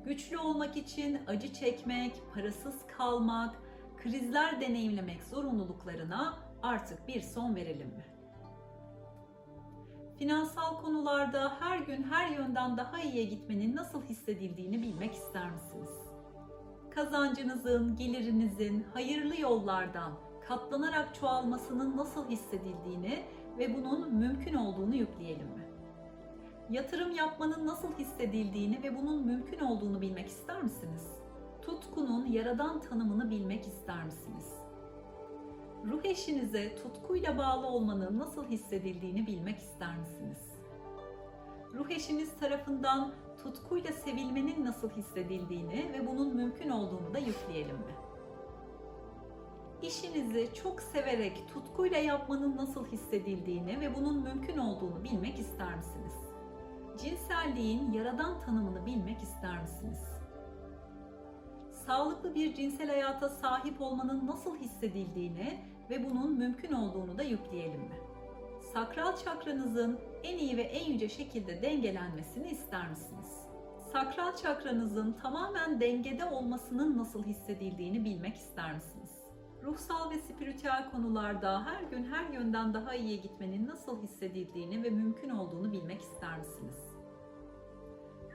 Güçlü 0.05 0.37
olmak 0.37 0.77
için 0.77 1.19
acı 1.27 1.53
çekmek, 1.53 2.13
parasız 2.33 2.75
kalmak, 2.97 3.55
krizler 3.97 4.61
deneyimlemek 4.61 5.23
zorunluluklarına 5.23 6.33
artık 6.63 7.07
bir 7.07 7.21
son 7.21 7.55
verelim 7.55 7.87
mi? 7.87 8.14
Finansal 10.19 10.77
konularda 10.81 11.57
her 11.59 11.77
gün 11.77 12.03
her 12.03 12.29
yönden 12.29 12.77
daha 12.77 12.99
iyiye 12.99 13.23
gitmenin 13.23 13.75
nasıl 13.75 14.03
hissedildiğini 14.03 14.81
bilmek 14.81 15.13
ister 15.13 15.51
misiniz? 15.51 15.89
Kazancınızın, 16.89 17.95
gelirinizin 17.95 18.85
hayırlı 18.93 19.41
yollardan 19.41 20.11
katlanarak 20.47 21.15
çoğalmasının 21.15 21.97
nasıl 21.97 22.29
hissedildiğini 22.29 23.23
ve 23.57 23.75
bunun 23.75 24.13
mümkün 24.13 24.53
olduğunu 24.53 24.95
yükleyelim 24.95 25.47
mi? 25.47 25.65
Yatırım 26.69 27.11
yapmanın 27.11 27.67
nasıl 27.67 27.93
hissedildiğini 27.97 28.83
ve 28.83 28.97
bunun 28.97 29.25
mümkün 29.25 29.59
olduğunu 29.59 30.01
bilmek 30.01 30.27
ister 30.27 30.63
misiniz? 30.63 31.07
Tutkunun 31.61 32.25
yaradan 32.25 32.81
tanımını 32.81 33.29
bilmek 33.29 33.67
ister 33.67 34.03
misiniz? 34.03 34.64
Ruh 35.91 36.05
eşinize 36.05 36.75
tutkuyla 36.75 37.37
bağlı 37.37 37.67
olmanın 37.67 38.19
nasıl 38.19 38.45
hissedildiğini 38.45 39.27
bilmek 39.27 39.59
ister 39.59 39.97
misiniz? 39.97 40.37
Ruh 41.73 41.89
eşiniz 41.89 42.39
tarafından 42.39 43.13
tutkuyla 43.43 43.93
sevilmenin 43.93 44.65
nasıl 44.65 44.89
hissedildiğini 44.89 45.93
ve 45.93 46.07
bunun 46.07 46.35
mümkün 46.35 46.69
olduğunu 46.69 47.13
da 47.13 47.19
yükleyelim 47.19 47.75
mi? 47.75 47.95
İşinizi 49.81 50.49
çok 50.63 50.81
severek 50.81 51.43
tutkuyla 51.53 51.97
yapmanın 51.97 52.57
nasıl 52.57 52.85
hissedildiğini 52.85 53.79
ve 53.79 53.95
bunun 53.95 54.23
mümkün 54.23 54.57
olduğunu 54.57 55.03
bilmek 55.03 55.39
ister 55.39 55.75
misiniz? 55.75 56.13
Cinselliğin 56.97 57.91
yaradan 57.91 58.41
tanımını 58.41 58.85
bilmek 58.85 59.21
ister 59.21 59.61
misiniz? 59.61 60.14
Sağlıklı 61.87 62.35
bir 62.35 62.53
cinsel 62.53 62.89
hayata 62.89 63.29
sahip 63.29 63.81
olmanın 63.81 64.27
nasıl 64.27 64.57
hissedildiğini 64.57 65.59
ve 65.89 66.09
bunun 66.09 66.37
mümkün 66.37 66.73
olduğunu 66.73 67.17
da 67.17 67.23
yükleyelim 67.23 67.81
mi? 67.81 67.99
Sakral 68.73 69.15
çakranızın 69.15 69.99
en 70.23 70.37
iyi 70.37 70.57
ve 70.57 70.61
en 70.61 70.91
yüce 70.91 71.09
şekilde 71.09 71.61
dengelenmesini 71.61 72.47
ister 72.47 72.89
misiniz? 72.89 73.41
Sakral 73.91 74.35
çakranızın 74.35 75.13
tamamen 75.13 75.79
dengede 75.79 76.25
olmasının 76.25 76.97
nasıl 76.97 77.23
hissedildiğini 77.23 78.05
bilmek 78.05 78.35
ister 78.35 78.73
misiniz? 78.73 79.11
Ruhsal 79.63 80.11
ve 80.11 80.19
spiritüel 80.19 80.91
konularda 80.91 81.65
her 81.65 81.83
gün 81.83 82.03
her 82.03 82.33
yönden 82.33 82.73
daha 82.73 82.95
iyiye 82.95 83.17
gitmenin 83.17 83.67
nasıl 83.67 84.03
hissedildiğini 84.03 84.83
ve 84.83 84.89
mümkün 84.89 85.29
olduğunu 85.29 85.71
bilmek 85.71 86.01
ister 86.01 86.37
misiniz? 86.37 86.94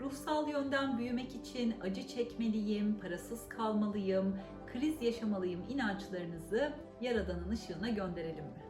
Ruhsal 0.01 0.49
yönden 0.49 0.99
büyümek 0.99 1.35
için 1.35 1.75
acı 1.81 2.07
çekmeliyim, 2.09 3.01
parasız 3.01 3.49
kalmalıyım, 3.49 4.37
kriz 4.73 5.03
yaşamalıyım 5.03 5.61
inançlarınızı 5.69 6.73
Yaradan'ın 7.01 7.51
ışığına 7.51 7.89
gönderelim 7.89 8.45
mi? 8.45 8.65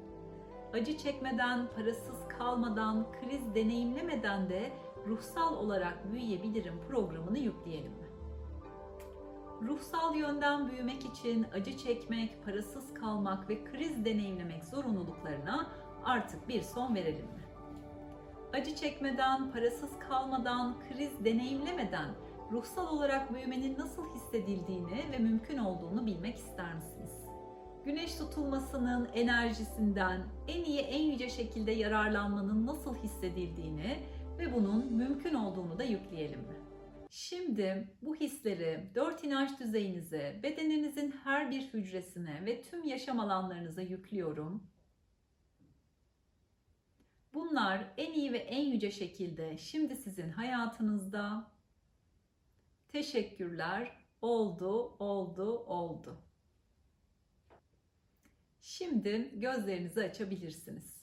Acı 0.73 0.99
çekmeden, 0.99 1.67
parasız 1.77 2.29
kalmadan, 2.39 3.07
kriz 3.13 3.55
deneyimlemeden 3.55 4.49
de 4.49 4.73
ruhsal 5.07 5.57
olarak 5.57 6.13
büyüyebilirim 6.13 6.75
programını 6.89 7.39
yükleyelim 7.39 7.93
mi? 7.93 8.09
Ruhsal 9.63 10.17
yönden 10.17 10.71
büyümek 10.71 11.05
için 11.05 11.47
acı 11.55 11.77
çekmek, 11.77 12.45
parasız 12.45 12.95
kalmak 12.95 13.49
ve 13.49 13.65
kriz 13.65 14.05
deneyimlemek 14.05 14.65
zorunluluklarına 14.65 15.71
artık 16.05 16.49
bir 16.49 16.63
son 16.63 16.95
verelim 16.95 17.25
mi? 17.27 17.40
Acı 18.53 18.75
çekmeden, 18.75 19.53
parasız 19.53 19.99
kalmadan, 19.99 20.75
kriz 20.89 21.25
deneyimlemeden 21.25 22.09
ruhsal 22.53 22.97
olarak 22.97 23.35
büyümenin 23.35 23.79
nasıl 23.79 24.15
hissedildiğini 24.15 25.13
ve 25.13 25.19
mümkün 25.19 25.59
olduğunu 25.59 26.07
bilmek 26.07 26.37
ister 26.37 26.75
misiniz? 26.75 27.13
Güneş 27.85 28.15
tutulmasının 28.15 29.09
enerjisinden 29.15 30.23
en 30.49 30.65
iyi 30.65 30.81
en 30.81 31.03
yüce 31.03 31.29
şekilde 31.29 31.73
yararlanmanın 31.73 32.67
nasıl 32.67 32.95
hissedildiğini 32.95 33.97
ve 34.39 34.55
bunun 34.55 34.93
mümkün 34.93 35.35
olduğunu 35.35 35.79
da 35.79 35.85
yükleyelim 35.85 36.41
mi? 36.41 36.57
Şimdi 37.11 37.89
bu 38.03 38.17
hisleri 38.17 38.91
dört 38.95 39.25
inanç 39.25 39.61
düzeyinize, 39.61 40.41
bedeninizin 40.43 41.15
her 41.25 41.51
bir 41.51 41.63
hücresine 41.63 42.43
ve 42.47 42.63
tüm 42.63 42.85
yaşam 42.85 43.21
alanlarınıza 43.21 43.83
yüklüyorum. 43.83 44.70
Bunlar 47.35 47.85
en 47.97 48.13
iyi 48.13 48.33
ve 48.33 48.39
en 48.39 48.71
yüce 48.71 48.91
şekilde 48.91 49.59
şimdi 49.59 49.97
sizin 49.97 50.31
hayatınızda. 50.31 51.51
Teşekkürler. 52.89 53.91
Oldu, 54.23 54.97
oldu, 54.99 55.59
oldu. 55.59 56.17
Şimdi 58.61 59.31
gözlerinizi 59.35 60.03
açabilirsiniz. 60.03 61.01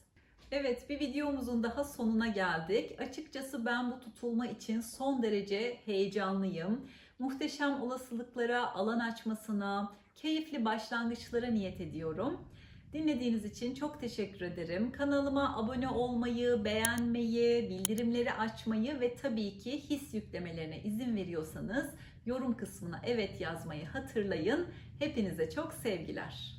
Evet 0.51 0.89
bir 0.89 0.99
videomuzun 0.99 1.63
daha 1.63 1.83
sonuna 1.83 2.27
geldik. 2.27 3.01
Açıkçası 3.01 3.65
ben 3.65 3.91
bu 3.91 3.99
tutulma 3.99 4.47
için 4.47 4.81
son 4.81 5.23
derece 5.23 5.79
heyecanlıyım. 5.85 6.89
Muhteşem 7.19 7.81
olasılıklara, 7.81 8.73
alan 8.73 8.99
açmasına, 8.99 9.93
keyifli 10.15 10.65
başlangıçlara 10.65 11.47
niyet 11.47 11.81
ediyorum. 11.81 12.47
Dinlediğiniz 12.93 13.45
için 13.45 13.75
çok 13.75 13.99
teşekkür 13.99 14.41
ederim. 14.41 14.91
Kanalıma 14.91 15.57
abone 15.57 15.89
olmayı, 15.89 16.65
beğenmeyi, 16.65 17.69
bildirimleri 17.69 18.33
açmayı 18.33 18.99
ve 18.99 19.15
tabii 19.15 19.57
ki 19.57 19.89
his 19.89 20.13
yüklemelerine 20.13 20.83
izin 20.83 21.15
veriyorsanız 21.15 21.85
yorum 22.25 22.57
kısmına 22.57 23.01
evet 23.05 23.41
yazmayı 23.41 23.85
hatırlayın. 23.85 24.67
Hepinize 24.99 25.49
çok 25.49 25.73
sevgiler. 25.73 26.57